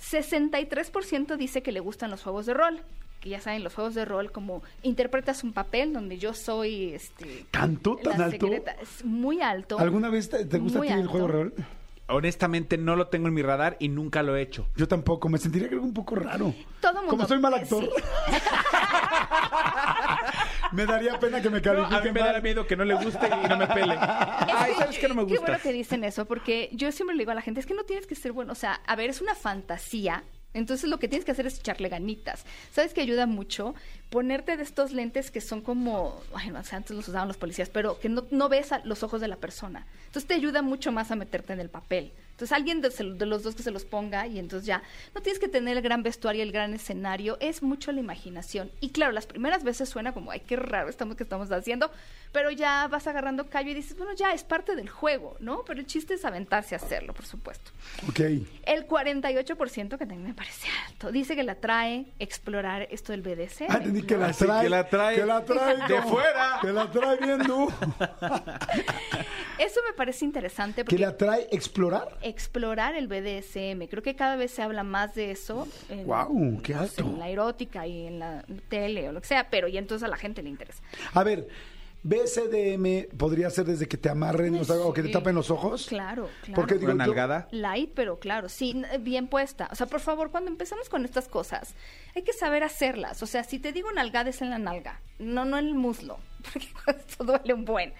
[0.00, 2.82] 63% dice que le gustan los juegos de rol.
[3.20, 6.94] Que ya saben, los juegos de rol, como interpretas un papel donde yo soy...
[6.94, 7.96] este ¿Tanto?
[7.96, 8.46] ¿Tan la alto?
[8.46, 8.72] secreta.
[8.80, 9.78] Es muy alto.
[9.78, 11.10] ¿Alguna vez te, te gusta a ti el alto.
[11.10, 11.54] juego de rol?
[12.08, 14.66] Honestamente no lo tengo en mi radar y nunca lo he hecho.
[14.74, 16.54] Yo tampoco, me sentiría creo un poco raro.
[16.80, 17.10] Todo mundo.
[17.10, 17.90] Como soy mal actor, Sí.
[20.72, 22.32] me daría pena que me No, califiquen a mí me mal.
[22.34, 23.96] da miedo que no le guste y no me pele.
[24.00, 25.46] Ay, ¿sabes qué no me Qué gusta?
[25.46, 27.84] bueno que dicen eso, porque yo siempre le digo a la gente, es que no
[27.84, 30.24] tienes que ser bueno, o sea, a ver, es una fantasía.
[30.52, 32.44] Entonces lo que tienes que hacer es echarle ganitas.
[32.72, 33.72] ¿Sabes que ayuda mucho?
[34.10, 37.68] Ponerte de estos lentes que son como, ay, no sé, antes los usaban los policías,
[37.70, 39.86] pero que no, no ves a los ojos de la persona.
[40.06, 42.12] Entonces te ayuda mucho más a meterte en el papel.
[42.40, 44.82] Entonces alguien de, los dos que se los ponga y entonces ya
[45.14, 48.70] no tienes que tener el gran vestuario, el gran escenario, es mucho la imaginación.
[48.80, 51.90] Y claro, las primeras veces suena como, ay, qué raro estamos que estamos haciendo,
[52.32, 55.64] pero ya vas agarrando callo y dices, bueno, ya es parte del juego, ¿no?
[55.66, 57.72] Pero el chiste es aventarse a hacerlo, por supuesto.
[58.08, 58.20] Ok.
[58.20, 63.66] El 48%, que también me parece alto, dice que la trae explorar esto del BDSM.
[63.68, 64.62] Ah, entendí que la trae.
[64.62, 66.58] que la trae que la trae de fuera.
[66.62, 67.68] Que la trae viendo.
[69.60, 72.16] Eso me parece interesante que porque la trae explorar.
[72.22, 75.68] explorar el BDSM, creo que cada vez se habla más de eso.
[75.88, 77.02] En, Guau, qué sé, alto.
[77.04, 80.08] en la erótica y en la tele o lo que sea, pero y entonces a
[80.08, 80.82] la gente le interesa.
[81.12, 81.46] A ver,
[82.02, 85.86] BCDM podría ser desde que te amarren o, sea, o que te tapen los ojos.
[85.86, 86.54] Claro, claro.
[86.54, 87.48] Porque digo, ¿Una yo- nalgada?
[87.50, 89.68] Light, pero claro, sí, bien puesta.
[89.70, 91.74] O sea, por favor, cuando empezamos con estas cosas,
[92.14, 93.22] hay que saber hacerlas.
[93.22, 96.18] O sea, si te digo nalgada es en la nalga, no, no en el muslo,
[96.52, 96.68] porque
[97.06, 97.92] esto duele un buen.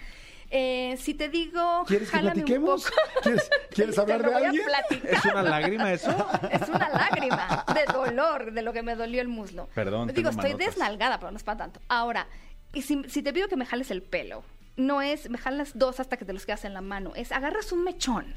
[0.53, 2.83] Eh, si te digo, ¿Quieres que un platiquemos?
[2.83, 2.95] poco.
[3.23, 4.65] ¿Quieres- quieres Te hablar de alguien?
[4.65, 5.13] platicar.
[5.13, 6.11] ¿Es una lágrima eso?
[6.51, 9.69] Es una lágrima de dolor de lo que me dolió el muslo.
[9.73, 10.67] Perdón, Digo, tengo estoy manotas.
[10.75, 11.79] desnalgada, pero no es para tanto.
[11.87, 12.27] Ahora,
[12.73, 14.43] y si, si te pido que me jales el pelo,
[14.75, 17.71] no es me jalas dos hasta que te los quedas en la mano, es agarras
[17.71, 18.33] un mechón,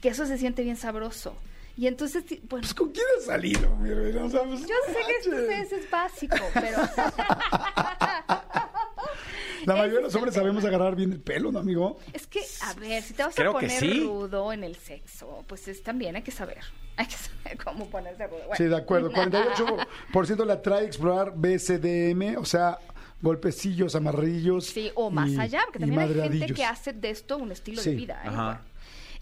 [0.00, 1.36] que eso se siente bien sabroso.
[1.76, 4.24] Y entonces, bueno, Pues con quién has salido, mi reina?
[4.24, 6.78] O sea, pues, yo sé que esto es, es básico, pero...
[9.66, 11.98] La mayoría de los hombres sabemos agarrar bien el pelo, ¿no, amigo?
[12.12, 14.00] Es que, a ver, si te vas Creo a poner sí.
[14.00, 16.58] rudo en el sexo, pues es, también hay que saber.
[16.98, 18.38] Hay que saber cómo ponerse rudo.
[18.38, 18.54] Bueno.
[18.56, 19.10] Sí, de acuerdo.
[19.12, 22.78] 48% le atrae explorar BCDM, o sea,
[23.20, 24.64] golpecillos, amarrillos.
[24.64, 27.82] Sí, o más y- allá, porque también hay gente que hace de esto un estilo
[27.82, 27.90] Sí.
[27.90, 28.22] de vida.
[28.24, 28.28] ¿eh?
[28.28, 28.62] Ajá.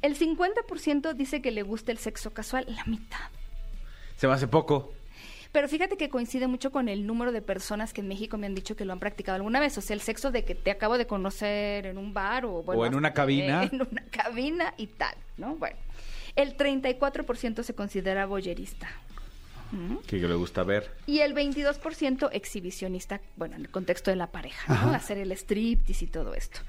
[0.02, 3.28] El 50% dice que le gusta el sexo casual, la mitad.
[4.16, 4.92] Se me hace poco.
[5.54, 8.56] Pero fíjate que coincide mucho con el número de personas que en México me han
[8.56, 9.78] dicho que lo han practicado alguna vez.
[9.78, 12.82] O sea, el sexo de que te acabo de conocer en un bar o, bueno,
[12.82, 13.62] O en una cabina.
[13.72, 15.54] En una cabina y tal, ¿no?
[15.54, 15.76] Bueno.
[16.34, 18.88] El 34% se considera boyerista.
[20.06, 20.90] Que le gusta ver.
[21.06, 24.92] Y el 22% exhibicionista, bueno, en el contexto de la pareja, ¿no?
[24.94, 26.60] Hacer el striptease y todo esto.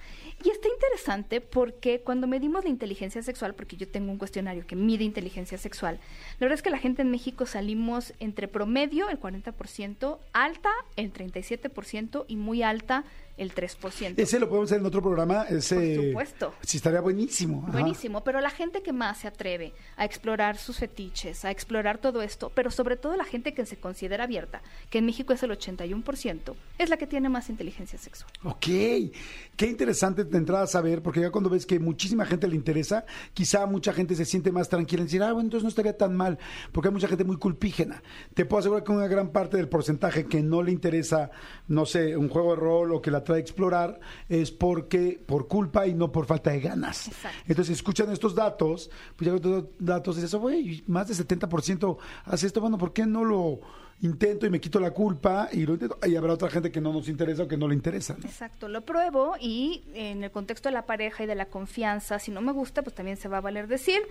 [0.44, 4.76] Y está interesante porque cuando medimos la inteligencia sexual, porque yo tengo un cuestionario que
[4.76, 6.00] mide inteligencia sexual,
[6.40, 11.14] la verdad es que la gente en México salimos entre promedio, el 40%, alta, el
[11.14, 13.06] 37% y muy alta,
[13.38, 14.14] el 3%.
[14.18, 15.44] Ese lo podemos hacer en otro programa.
[15.44, 16.54] Ese, Por supuesto.
[16.62, 17.64] Sí, estaría buenísimo.
[17.64, 17.80] Ajá.
[17.80, 22.22] Buenísimo, pero la gente que más se atreve a explorar sus fetiches, a explorar todo
[22.22, 25.52] esto, pero sobre todo la gente que se considera abierta, que en México es el
[25.52, 28.32] 81%, es la que tiene más inteligencia sexual.
[28.44, 33.06] Ok, qué interesante de entrada saber, porque ya cuando ves que muchísima gente le interesa,
[33.34, 36.16] quizá mucha gente se siente más tranquila en decir, ah, bueno, entonces no estaría tan
[36.16, 36.38] mal,
[36.72, 38.02] porque hay mucha gente muy culpígena.
[38.34, 41.32] Te puedo asegurar que una gran parte del porcentaje que no le interesa,
[41.68, 44.00] no sé, un juego de rol o que la a explorar,
[44.30, 47.08] es porque por culpa y no por falta de ganas.
[47.08, 47.38] Exacto.
[47.48, 52.48] Entonces, escuchan estos datos, pues ya con estos datos dices, güey, más de 70% hace
[52.48, 53.60] esto, bueno, ¿por qué no lo
[54.02, 55.98] intento y me quito la culpa y lo intento?
[56.06, 58.16] Y habrá otra gente que no nos interesa o que no le interesa.
[58.18, 58.26] ¿no?
[58.26, 62.32] Exacto, lo pruebo y en el contexto de la pareja y de la confianza, si
[62.32, 64.02] no me gusta, pues también se va a valer decir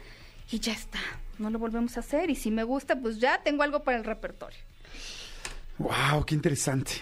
[0.51, 0.99] y ya está,
[1.39, 4.05] no lo volvemos a hacer y si me gusta, pues ya tengo algo para el
[4.05, 4.59] repertorio.
[5.79, 6.93] Wow, qué interesante.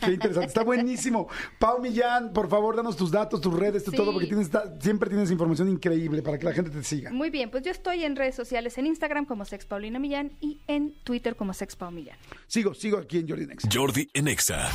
[0.00, 0.46] Qué interesante.
[0.46, 1.26] Está buenísimo.
[1.58, 3.96] Pau Millán, por favor, danos tus datos, tus redes, tu Sí.
[3.96, 4.48] todo, porque tienes,
[4.80, 7.10] siempre tienes información increíble para que la gente te siga.
[7.10, 10.60] Muy bien, pues yo estoy en redes sociales, en Instagram como Sex Paulina Millán y
[10.68, 12.16] en Twitter como Sex Pau Millán.
[12.46, 13.66] Sigo, sigo aquí en Jordi Next.
[13.74, 14.68] Jordi en Exa.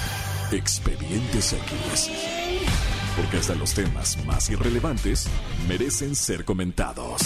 [0.52, 2.12] Expedientes X.
[3.16, 5.28] Porque hasta los temas más irrelevantes
[5.70, 7.22] merecen ser comentados.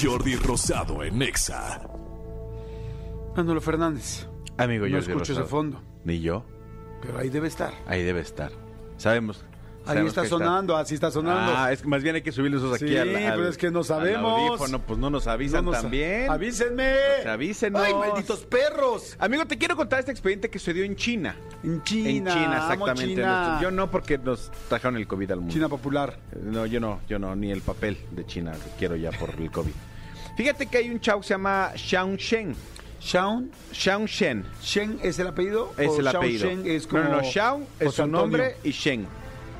[0.00, 1.82] Jordi Rosado en Exa.
[3.36, 4.28] Manolo Fernández.
[4.56, 6.44] Amigo, no Jordi escucho ese fondo, Ni yo.
[7.02, 7.72] pero ahí debe estar.
[7.86, 8.52] Ahí debe estar.
[8.96, 9.44] Sabemos.
[9.86, 11.52] Ahí sabemos está sonando, así está sonando.
[11.54, 13.58] Ah, es que más bien hay que subirle esos aquí Sí, al, al- pero es
[13.58, 14.40] que no al sabemos.
[14.48, 16.30] audífono, pues no nos avisan No nos- también.
[16.30, 16.94] ¡Avísenme!
[17.16, 17.82] Pues avísenos.
[17.82, 19.14] ¡Ay, malditos perros!
[19.18, 21.36] Amigo, te quiero contar este expediente que sucedió en China.
[21.62, 22.08] En China.
[22.08, 23.14] en China, exactamente.
[23.14, 23.58] China.
[23.60, 25.52] Yo no, porque nos trajeron el COVID al mundo.
[25.52, 26.18] China popular.
[26.42, 29.72] No, yo no, yo no, ni el papel de China quiero ya por el COVID.
[30.38, 32.56] Fíjate que hay un chavo que se llama Xiao Shen.
[33.04, 33.50] Shaun.
[33.72, 35.72] Xiao Shen ¿Shen es el apellido?
[35.76, 36.48] es ¿O el Xiao apellido.
[36.48, 38.20] Shen es como No, no, no, Xiao es José su Antonio?
[38.22, 39.06] nombre y Shen.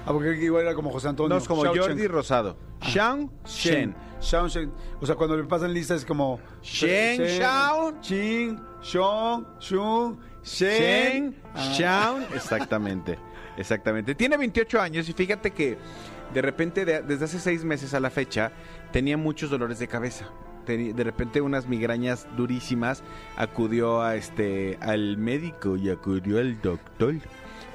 [0.07, 1.29] Ah, porque igual era como José Antonio.
[1.35, 2.09] No es como Jordi Shen.
[2.11, 2.57] Rosado.
[2.83, 3.95] Xiao Shen.
[4.21, 4.73] Xiao Shen.
[5.01, 6.41] O sea, cuando le pasan lista es como...
[6.63, 8.01] Shen, Xiao.
[8.01, 11.35] Chin, Shong, Shun, Shen.
[11.35, 12.21] Shen, Ah.
[12.35, 13.19] Exactamente,
[13.57, 14.15] exactamente.
[14.15, 15.77] Tiene 28 años y fíjate que
[16.33, 18.53] de repente, de- desde hace seis meses a la fecha,
[18.93, 20.27] tenía muchos dolores de cabeza.
[20.67, 23.03] De repente unas migrañas durísimas,
[23.37, 27.15] acudió a este al médico y acudió al doctor.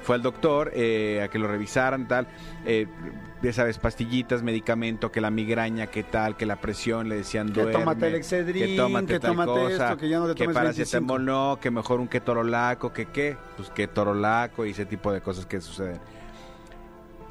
[0.02, 2.26] Fue al doctor eh, a que lo revisaran, tal.
[2.64, 2.86] Eh,
[3.42, 7.62] ya sabes, pastillitas, medicamento, que la migraña, que tal, que la presión, le decían Que
[7.62, 7.80] duerme.
[7.80, 10.44] tómate el Excedrin, que tómate que tal tómate cosa, esto, que ya no te que
[10.44, 11.18] tomes paracetamol 25.
[11.18, 15.60] no, que mejor un ketorolaco, que qué, pues ketorolaco y ese tipo de cosas que
[15.60, 16.00] suceden.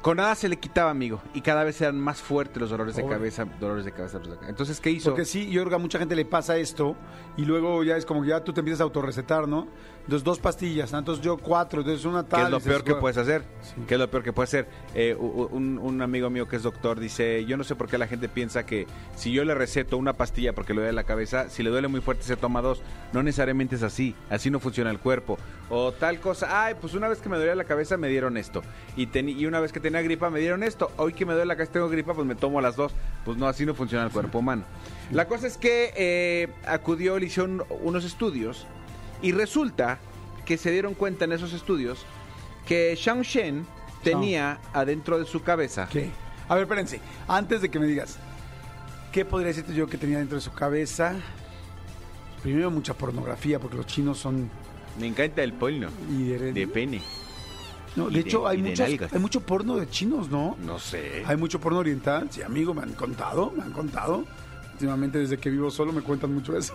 [0.02, 1.20] Con nada se le quitaba, amigo.
[1.34, 3.16] Y cada vez eran más fuertes los dolores de Pobre.
[3.16, 4.14] cabeza, dolores de cabeza.
[4.18, 4.50] dolores de cabeza.
[4.50, 5.10] Entonces, ¿qué hizo?
[5.10, 6.96] Porque sí, yo creo que a mucha gente le pasa esto
[7.36, 9.68] y luego ya es como que ya tú te empiezas a autorrecetar, ¿no?
[10.04, 12.40] Entonces dos pastillas, entonces yo cuatro, entonces una tal.
[12.40, 13.44] ¿Qué es lo peor que puedes hacer?
[13.62, 13.74] Sí.
[13.86, 14.66] ¿Qué es lo peor que puedes hacer?
[14.94, 18.08] Eh, un, un amigo mío que es doctor dice, yo no sé por qué la
[18.08, 21.62] gente piensa que si yo le receto una pastilla porque le duele la cabeza, si
[21.62, 22.82] le duele muy fuerte se toma dos.
[23.12, 25.38] No necesariamente es así, así no funciona el cuerpo.
[25.68, 28.62] O tal cosa, ay, pues una vez que me dolía la cabeza me dieron esto.
[28.96, 30.90] Y, teni- y una vez que tenía gripa me dieron esto.
[30.96, 32.92] Hoy que me duele la cabeza tengo gripa, pues me tomo las dos.
[33.24, 34.64] Pues no, así no funciona el cuerpo humano.
[35.12, 38.66] La cosa es que eh, acudió, le hicieron unos estudios
[39.22, 39.98] y resulta
[40.44, 42.04] que se dieron cuenta en esos estudios
[42.66, 43.66] que Shang Shen
[44.02, 45.88] tenía adentro de su cabeza.
[45.90, 46.10] ¿Qué?
[46.48, 47.00] A ver, espérense.
[47.28, 48.18] Antes de que me digas,
[49.12, 51.14] ¿qué podría decirte yo que tenía dentro de su cabeza?
[52.42, 54.50] Primero, mucha pornografía, porque los chinos son.
[54.98, 55.88] Me encanta el porno.
[56.10, 57.00] y de- De pene.
[57.96, 59.12] no, de de- hecho, hay, de muchos, nalgas.
[59.12, 60.56] hay mucho porno de chinos, ¿no?
[60.64, 61.22] No sé.
[61.26, 62.28] Hay mucho porno oriental.
[62.30, 64.24] Sí, amigo, me han contado, me han contado.
[64.80, 66.72] Últimamente, desde que vivo solo, me cuentan mucho eso.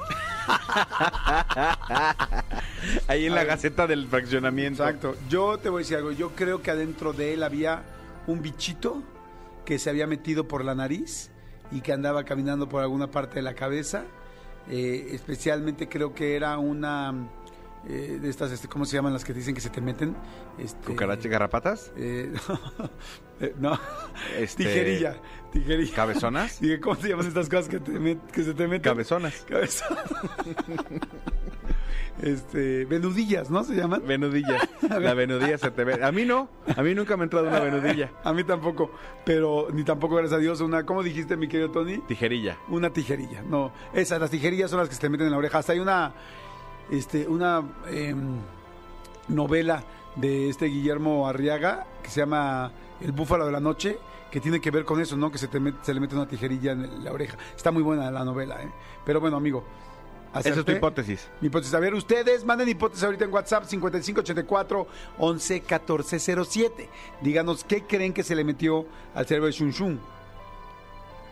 [3.07, 3.47] Ahí en A la ver.
[3.47, 4.83] gaceta del fraccionamiento.
[4.83, 5.15] Exacto.
[5.27, 6.11] Yo te voy a decir algo.
[6.11, 7.81] Yo creo que adentro de él había
[8.27, 9.01] un bichito
[9.65, 11.31] que se había metido por la nariz
[11.71, 14.03] y que andaba caminando por alguna parte de la cabeza.
[14.69, 17.11] Eh, especialmente creo que era una
[17.87, 20.15] eh, de estas, este, ¿cómo se llaman las que dicen que se te meten?
[20.57, 21.91] Este, ¿Cucaracha garrapatas?
[21.97, 22.33] eh,
[23.59, 23.79] no,
[24.37, 25.17] Este, tijerilla,
[25.51, 25.95] tijerilla.
[25.95, 26.59] ¿Cabezonas?
[26.61, 28.81] Dije, ¿cómo se llaman estas cosas que, te que se te meten?
[28.81, 29.45] Cabezonas.
[29.47, 29.85] Cabeza.
[32.21, 34.03] este, venudillas, ¿no se llaman?
[34.05, 34.57] Venudilla.
[34.99, 36.03] La venudilla se te ve.
[36.03, 36.49] A mí no.
[36.75, 38.11] A mí nunca me ha entrado una venudilla.
[38.23, 38.91] A mí tampoco,
[39.25, 41.99] pero ni tampoco, gracias a Dios, una, ¿cómo dijiste, mi querido Tony?
[42.07, 42.57] Tijerilla.
[42.69, 43.41] Una tijerilla.
[43.43, 45.59] No, esas, las tijerillas son las que se te meten en la oreja.
[45.59, 46.13] Hasta hay una,
[46.91, 48.37] este, una em,
[49.27, 49.83] novela
[50.15, 52.71] de este Guillermo Arriaga que se llama
[53.01, 53.97] El búfalo de la noche,
[54.31, 55.31] que tiene que ver con eso, ¿no?
[55.31, 57.37] Que se, te met- se le mete una tijerilla en la oreja.
[57.55, 58.69] Está muy buena la novela, ¿eh?
[59.05, 59.63] Pero bueno, amigo.
[60.33, 61.29] Esa es tu hipótesis.
[61.39, 61.73] Mi hipótesis.
[61.73, 66.89] A ver, ustedes manden hipótesis ahorita en WhatsApp 5584 11 1407.
[67.21, 69.99] Díganos qué creen que se le metió al cerebro de Shun Shun.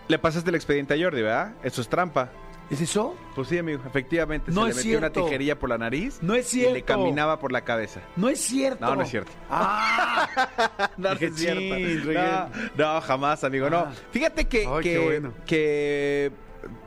[0.08, 1.54] Le pasaste el expediente a Jordi, ¿verdad?
[1.64, 2.30] Eso es trampa.
[2.70, 3.16] ¿Es eso?
[3.36, 3.82] Pues sí, amigo.
[3.86, 4.51] Efectivamente.
[4.51, 5.20] No se es le metió cierto.
[5.20, 6.18] una tijerilla por la nariz.
[6.22, 6.86] No es Y le cierto.
[6.86, 8.01] caminaba por la cabeza.
[8.16, 8.84] No es cierto.
[8.86, 9.32] No, no es cierto.
[9.49, 12.11] Ah, No, es cierto.
[12.14, 12.49] No,
[12.95, 13.70] no, jamás, amigo.
[13.70, 13.78] No.
[13.80, 13.91] Ah.
[14.11, 15.34] Fíjate que, Ay, que, qué bueno.
[15.45, 16.32] que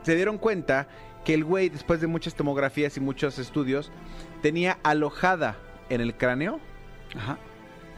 [0.03, 0.87] se dieron cuenta
[1.23, 3.91] que el güey, después de muchas tomografías y muchos estudios,
[4.41, 5.57] tenía alojada
[5.89, 6.59] en el cráneo
[7.15, 7.37] Ajá.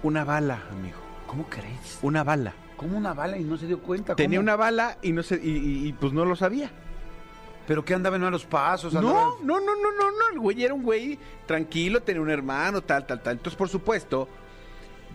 [0.03, 0.97] una bala, amigo.
[1.27, 1.99] ¿Cómo crees?
[2.01, 2.53] Una bala.
[2.75, 4.15] ¿Cómo una bala y no se dio cuenta?
[4.15, 4.43] Tenía ¿Cómo?
[4.45, 6.71] una bala y no se, y, y- y, pues no lo sabía.
[7.69, 8.91] ¿Pero qué andaba en malos pasos?
[8.93, 10.29] No, Andaba- no, no, no, no, no.
[10.33, 13.33] El güey era un güey tranquilo, tenía un hermano, tal, tal, tal.
[13.33, 14.27] Entonces, por supuesto,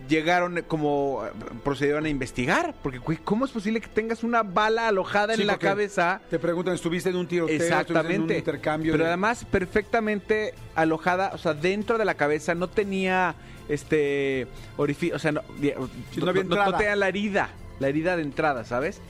[0.07, 1.31] llegaron eh, como eh,
[1.65, 2.73] procedieron a investigar.
[2.81, 6.21] Porque, güey, ¿cómo es posible que tengas una bala alojada Sí, en la cabeza?
[6.29, 7.53] Te preguntan, ¿estuviste en un tiroteo?
[7.55, 8.37] ¿Estuviste en un Exactamente.
[8.37, 8.93] intercambio?
[8.93, 13.35] Pero de- además perfectamente alojada, o sea, dentro de la cabeza no tenía
[13.67, 14.47] este
[14.77, 15.73] orificio, o sea, no, Sí,
[16.21, 17.49] no no- no tenía la herida,
[17.79, 19.01] la herida de entrada, ¿sabes?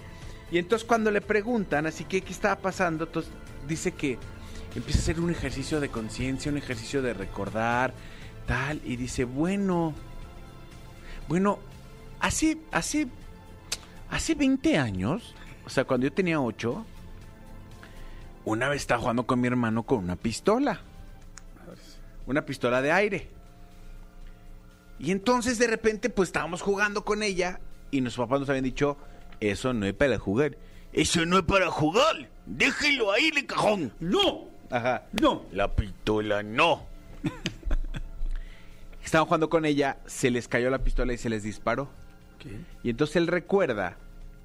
[0.51, 3.31] Y entonces cuando le preguntan, así que qué estaba pasando, entonces
[3.67, 4.17] dice que
[4.75, 7.93] empieza a hacer un ejercicio de conciencia, un ejercicio de recordar,
[8.45, 9.93] tal, y dice, bueno,
[11.27, 11.59] bueno,
[12.19, 13.07] hace, hace,
[14.09, 15.33] hace 20 años,
[15.65, 16.85] o sea, cuando yo tenía 8,
[18.45, 20.81] una vez estaba jugando con mi hermano con una pistola.
[22.27, 23.29] Una pistola de aire.
[24.99, 27.59] Y entonces de repente pues estábamos jugando con ella
[27.91, 28.97] y nuestros papás nos habían dicho,
[29.39, 30.57] eso no es para jugar.
[30.93, 32.29] Eso no es para jugar.
[32.45, 33.93] Déjelo ahí en el cajón.
[33.99, 34.45] ¡No!
[34.69, 35.03] Ajá.
[35.21, 35.43] ¡No!
[35.51, 36.85] La pistola no.
[39.03, 41.89] Estaban jugando con ella, se les cayó la pistola y se les disparó.
[42.83, 43.97] Y entonces él recuerda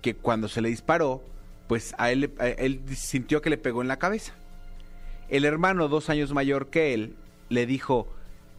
[0.02, 1.22] que cuando se le disparó,
[1.66, 4.34] pues a él, a él sintió que le pegó en la cabeza.
[5.28, 7.14] El hermano, dos años mayor que él,
[7.48, 8.08] le dijo,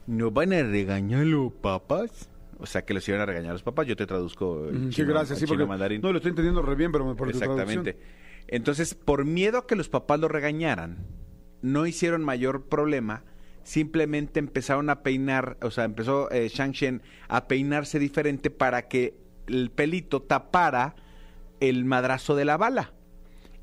[0.08, 2.30] ¿no van a regañar los papás?
[2.62, 3.88] O sea, que los iban a regañar los papás.
[3.88, 5.40] Yo te traduzco el Mm, Sí, chino- gracias.
[5.40, 6.02] Sí, porque mandarín.
[6.02, 7.98] no lo estoy entendiendo re bien, pero por Exactamente.
[8.48, 11.08] Entonces, por miedo a que los papás lo regañaran,
[11.62, 13.24] no hicieron mayor problema,
[13.64, 19.14] simplemente empezaron a peinar, o sea, empezó eh, Shang Shen a peinarse diferente para que
[19.48, 20.96] el pelito tapara
[21.60, 22.94] el madrazo de la bala.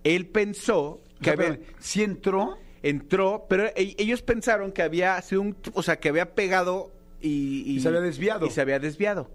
[0.04, 2.56] Él pensó O que sea, había- ¿sí entró?
[2.82, 7.64] entró, pero e- ellos pensaron que había sido un, o sea, que había pegado y,
[7.76, 8.46] Y se había desviado.
[8.46, 9.30] Y se había desviado.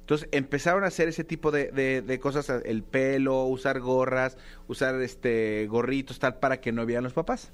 [0.00, 4.36] Entonces empezaron a hacer ese tipo de, de- de cosas, el pelo, usar gorras,
[4.68, 7.52] usar este gorritos, tal, para que no vieran los papás.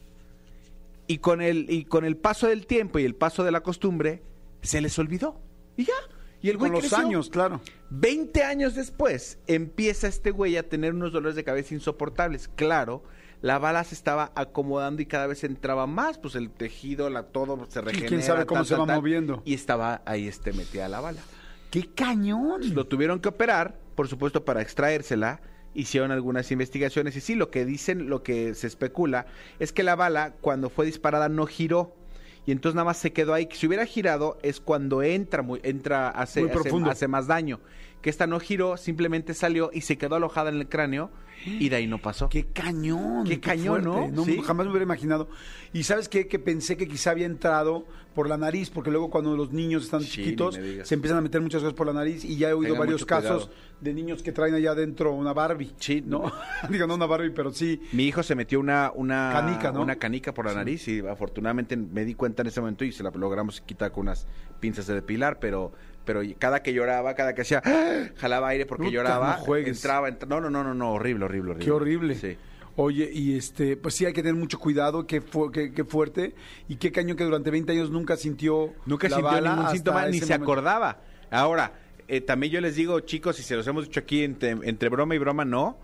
[1.07, 4.23] Y con el, y con el paso del tiempo y el paso de la costumbre,
[4.61, 5.41] se les olvidó.
[5.77, 5.95] Y ya.
[6.43, 7.07] Y el güey Con los creció.
[7.07, 7.61] años, claro.
[7.91, 12.49] 20 años después, empieza este güey a tener unos dolores de cabeza insoportables.
[12.49, 13.03] Claro,
[13.43, 17.67] la bala se estaba acomodando y cada vez entraba más, pues el tejido, la, todo
[17.69, 18.09] se regenera.
[18.09, 19.43] quién sabe cómo tal, se va tal, moviendo.
[19.45, 21.21] Y estaba ahí este metida la bala.
[21.71, 22.75] ¡Qué cañón!
[22.75, 25.41] Lo tuvieron que operar, por supuesto, para extraérsela.
[25.75, 29.27] Hicieron algunas investigaciones y sí, lo que dicen, lo que se especula,
[29.59, 31.97] es que la bala, cuando fue disparada, no giró.
[32.45, 33.49] Y entonces nada más se quedó ahí.
[33.53, 36.91] Si hubiera girado, es cuando entra, muy, entra hace, Muy hace- profundo.
[36.91, 37.61] hace más daño.
[38.03, 41.11] Que esta no giró, simplemente salió y se quedó alojada en el cráneo
[41.45, 42.29] y de ahí no pasó.
[42.29, 43.25] ¡Qué cañón!
[43.27, 44.13] Qué cañón, fuerte.
[44.13, 44.25] ¿no?
[44.25, 44.41] Sí.
[44.43, 45.29] Jamás me hubiera imaginado.
[45.73, 46.29] Y ¿sabes qué?
[46.29, 50.03] Que pensé que quizá había entrado por la nariz, porque luego cuando los niños están
[50.03, 52.77] Sí, chiquitos, se empiezan a meter muchas cosas por la nariz y ya he oído
[52.77, 53.51] varios casos
[53.81, 55.73] de niños que traen allá adentro una Barbie.
[55.79, 56.03] Sí.
[56.07, 56.31] ¿No?
[56.71, 57.81] Digo, no una Barbie, pero sí.
[57.93, 59.83] Mi hijo se metió una, una Canica, ¿no?
[59.83, 63.03] una canica por la nariz y afortunadamente me di cuenta en ese momento y se
[63.03, 64.27] la logramos quitar con unas
[64.61, 65.73] pinzas de depilar, pero
[66.05, 68.09] pero cada que lloraba, cada que hacía ¡ah!
[68.17, 71.53] jalaba aire porque Puta, lloraba, no entraba, entra- no, no, no, no, no, horrible, horrible,
[71.53, 71.65] horrible.
[71.65, 72.15] Qué horrible.
[72.17, 72.37] Sí.
[72.77, 76.35] Oye, y este, pues sí hay que tener mucho cuidado, qué, fu- qué, qué fuerte,
[76.69, 80.07] y qué cañón que durante 20 años nunca sintió Nunca la sintió bala ningún síntoma
[80.07, 80.45] ni se momento.
[80.45, 81.01] acordaba.
[81.31, 81.73] Ahora,
[82.09, 85.15] eh, también yo les digo, chicos, y se los hemos dicho aquí entre, entre broma
[85.15, 85.77] y broma, no.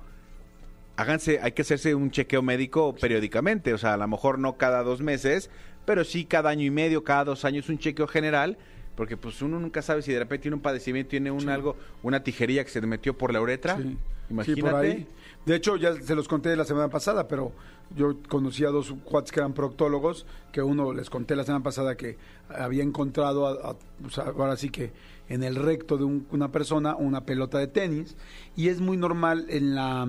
[0.97, 4.83] Háganse, hay que hacerse un chequeo médico periódicamente, o sea, a lo mejor no cada
[4.83, 5.49] dos meses,
[5.85, 8.59] pero sí cada año y medio, cada dos años un chequeo general,
[8.97, 12.25] porque pues uno nunca sabe si de repente tiene un padecimiento, tiene un algo, una
[12.25, 13.77] tijerilla que se metió por la uretra.
[13.77, 13.97] Sí.
[14.31, 14.57] Imagínate.
[14.57, 15.07] Sí, por ahí.
[15.47, 17.53] De hecho, ya se los conté la semana pasada, pero
[17.97, 21.97] yo conocí a dos cuates que eran proctólogos, que uno les conté la semana pasada
[21.97, 22.19] que
[22.51, 24.93] había encontrado, a- a- ahora sí que
[25.29, 28.15] en el recto de un- una persona una pelota de tenis,
[28.57, 30.07] y es muy normal en la,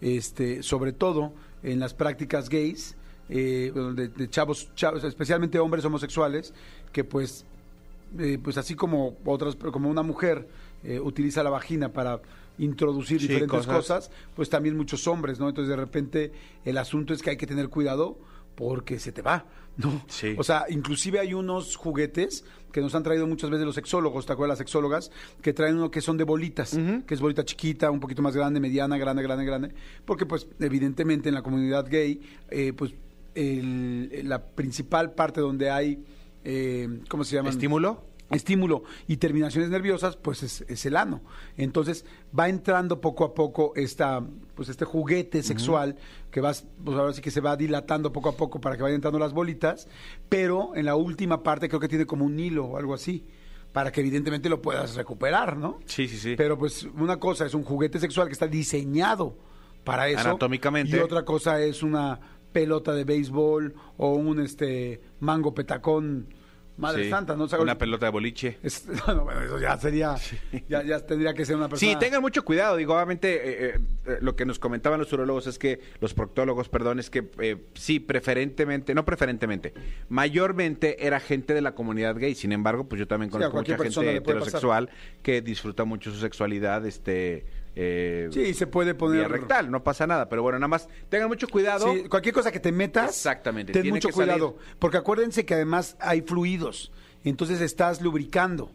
[0.00, 1.32] este, sobre todo
[1.62, 2.96] en las prácticas gays,
[3.28, 6.54] eh, de, de chavos, chavos, especialmente hombres homosexuales,
[6.92, 7.44] que pues
[8.20, 10.48] eh, pues así como otras como una mujer
[10.84, 12.20] eh, utiliza la vagina para
[12.58, 13.76] introducir Sí, diferentes cosas.
[13.76, 14.10] cosas.
[14.34, 15.48] pues también muchos hombres, ¿no?
[15.48, 16.32] Entonces de repente
[16.64, 18.18] el asunto es que hay que tener cuidado
[18.54, 19.44] porque se te va,
[19.76, 20.02] ¿no?
[20.08, 20.34] Sí.
[20.38, 24.32] O sea, inclusive hay unos juguetes que nos han traído muchas veces los sexólogos, ¿te
[24.32, 25.10] acuerdas las sexólogas?
[25.42, 28.58] Que traen uno que son de bolitas, que es bolita chiquita, un poquito más grande,
[28.60, 29.74] mediana, grande, grande, grande,
[30.06, 32.94] porque pues evidentemente en la comunidad gay, eh, pues
[33.34, 36.02] el- la principal parte donde hay,
[36.44, 37.50] eh, ¿cómo se llama?
[37.50, 38.02] ¿Estímulo?
[38.30, 41.22] Estímulo y terminaciones nerviosas, pues es, es el ano.
[41.56, 42.04] Entonces
[42.36, 44.22] va entrando poco a poco esta,
[44.54, 45.96] pues este juguete sexual
[46.30, 48.96] que vas, pues ahora sí que se va dilatando poco a poco para que vayan
[48.96, 49.88] entrando las bolitas,
[50.28, 53.24] pero en la última parte creo que tiene como un hilo o algo así,
[53.72, 55.78] para que evidentemente lo puedas recuperar, ¿no?
[55.86, 56.34] Sí, sí, sí.
[56.36, 59.36] Pero pues una cosa es un juguete sexual que está diseñado
[59.84, 60.20] para eso.
[60.20, 60.96] Anatómicamente.
[60.96, 62.18] Y otra cosa es una
[62.52, 66.34] pelota de béisbol o un este mango petacón.
[66.76, 67.10] Madre Sí.
[67.10, 67.46] santa, ¿no?
[67.58, 68.58] Una pelota de boliche.
[68.62, 70.14] es- no, bueno, eso ya sería,
[70.68, 71.92] ya, ya tendría que ser una persona.
[71.92, 72.76] Sí, tengan mucho cuidado.
[72.76, 76.68] Digo, obviamente, eh, eh, eh, lo que nos comentaban los urologos es que, los proctólogos,
[76.68, 79.72] perdón, es que eh, sí, preferentemente, no preferentemente,
[80.08, 82.34] mayormente era gente de la comunidad gay.
[82.34, 84.90] Sin embargo, pues yo también Sí, conozco mucha gente heterosexual
[85.22, 87.46] que disfruta mucho su sexualidad, este.
[87.78, 90.28] Eh, Sí, se puede vía poner rectal, no pasa nada.
[90.28, 91.92] Pero bueno, nada más, tengan mucho cuidado.
[91.92, 94.32] Sí, cualquier cosa que te metas, Exactamente, ten mucho salir.
[94.32, 96.90] cuidado, porque acuérdense que además hay fluidos,
[97.22, 98.72] entonces estás lubricando.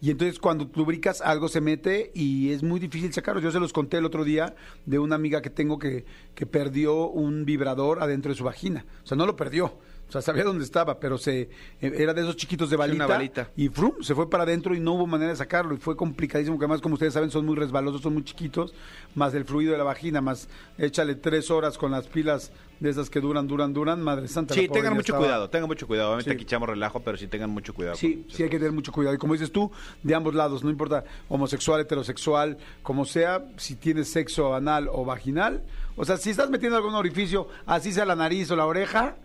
[0.00, 3.40] Y entonces cuando lubricas algo se mete y es muy difícil sacarlo.
[3.42, 4.54] Yo se los conté el otro día
[4.86, 6.04] de una amiga que tengo que,
[6.36, 8.86] que perdió un vibrador adentro de su vagina.
[9.02, 9.76] O sea, no lo perdió.
[10.08, 11.48] O sea, sabía dónde estaba, pero se eh,
[11.80, 13.06] era de esos chiquitos de una balita.
[13.06, 13.50] balita.
[13.56, 15.74] Y frum, se fue para adentro y no hubo manera de sacarlo.
[15.74, 18.72] Y fue complicadísimo, que además, como ustedes saben, son muy resbalosos, son muy chiquitos.
[19.14, 20.48] Más el fluido de la vagina, más
[20.78, 22.50] échale tres horas con las pilas
[22.80, 24.00] de esas que duran, duran, duran.
[24.00, 24.54] Madre santa.
[24.54, 26.08] Sí, tengan mucho estaba- cuidado, tengan mucho cuidado.
[26.08, 26.34] Obviamente Sí.
[26.36, 27.96] aquí echamos relajo, pero sí tengan mucho cuidado.
[27.96, 29.14] Sí, sí hay que tener mucho cuidado.
[29.14, 29.70] Y como dices tú,
[30.02, 35.62] de ambos lados, no importa homosexual, heterosexual, como sea, si tienes sexo anal o vaginal.
[35.96, 39.16] O sea, si estás metiendo algún orificio, así sea la nariz o la oreja,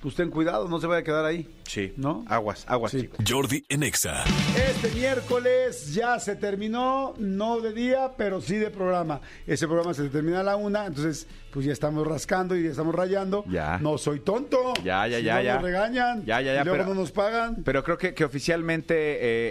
[0.00, 1.48] pues ten cuidado, no se vaya a quedar ahí.
[1.64, 2.24] Sí, ¿No?
[2.28, 3.02] aguas, aguas, Sí.
[3.02, 3.18] chicos.
[3.28, 4.24] Jordi en Exa.
[4.56, 9.20] Este miércoles ya se terminó, no de día, pero sí de programa.
[9.46, 12.94] Ese programa se termina a la una, entonces pues ya estamos rascando y ya estamos
[12.94, 13.44] rayando.
[13.48, 13.78] Ya.
[13.78, 14.72] No soy tonto.
[14.82, 15.54] Ya, ya, Si ya, no ya.
[15.54, 16.24] Nos regañan.
[16.24, 17.62] Ya, ya, ya, Y luego pero- no nos pagan.
[17.64, 18.94] Pero creo que, que oficialmente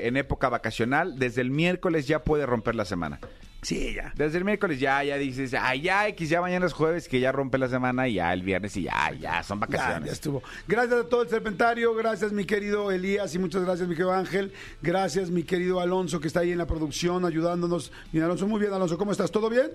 [0.03, 3.19] eh, en época vacacional, desde el miércoles ya puede romper la semana.
[3.61, 4.13] Sí, ya.
[4.15, 7.31] Desde el miércoles ya, ya dices, ay, ya, X, ya mañana es jueves, que ya
[7.33, 10.05] rompe la semana, y ya el viernes y ya, ya, son vacaciones.
[10.05, 10.41] ya estuvo.
[10.67, 14.53] Gracias a todo el serpentario, gracias mi querido Elías y muchas gracias mi querido Ángel,
[14.81, 17.91] gracias mi querido Alonso que está ahí en la producción ayudándonos.
[18.13, 19.29] Bien, Alonso, muy bien, Alonso, ¿cómo estás?
[19.29, 19.69] ¿Todo bien?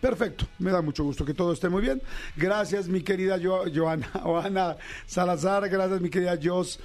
[0.00, 2.02] Perfecto, me da mucho gusto que todo esté muy bien.
[2.36, 6.78] Gracias mi querida Jo- Joana, Joana Salazar, gracias mi querida Jos,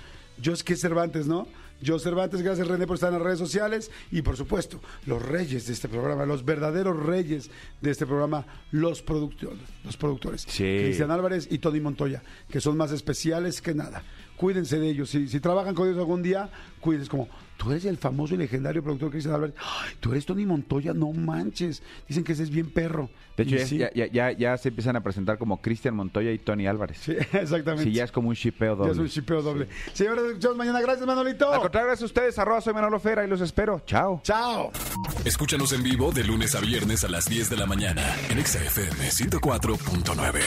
[0.44, 1.46] Jos que Cervantes, ¿no?
[1.82, 5.68] Yo Cervantes, gracias René por estar en las redes sociales y por supuesto, los reyes
[5.68, 7.50] de este programa, los verdaderos reyes
[7.82, 10.44] de este programa, los productores, los productores.
[10.48, 10.78] Sí.
[10.84, 14.04] Cristian Álvarez y Tony Montoya, que son más especiales que nada.
[14.38, 15.10] Cuídense de ellos.
[15.10, 17.30] Si, si trabajan con ellos algún día, cuídense como,
[17.62, 19.54] tú eres el famoso y legendario productor Cristian Álvarez.
[19.60, 21.84] Ay, tú eres Tony Montoya, no manches.
[22.08, 23.08] Dicen que ese es bien perro.
[23.38, 23.78] De hecho, ya, sí.
[23.78, 26.98] ya, ya- ya- ya se empiezan a presentar como Cristian Montoya y Tony Álvarez.
[27.00, 27.84] Sí, exactamente.
[27.84, 28.92] Sí, ya es como un shipeo Ya doble.
[28.94, 29.68] es un chipeo doble.
[29.94, 30.82] Señores, nos escuchamos mañana.
[30.82, 31.54] Gracias, Manolito.
[31.54, 32.40] Al contrario, gracias a ustedes.
[32.40, 33.84] Arroba soy Manolo Fera y los espero.
[33.86, 34.22] Chao.
[34.24, 34.72] Chao.
[35.24, 38.02] Escúchanos en vivo de lunes a viernes a las 10 de la mañana
[38.32, 40.40] en Exa FM 104.9.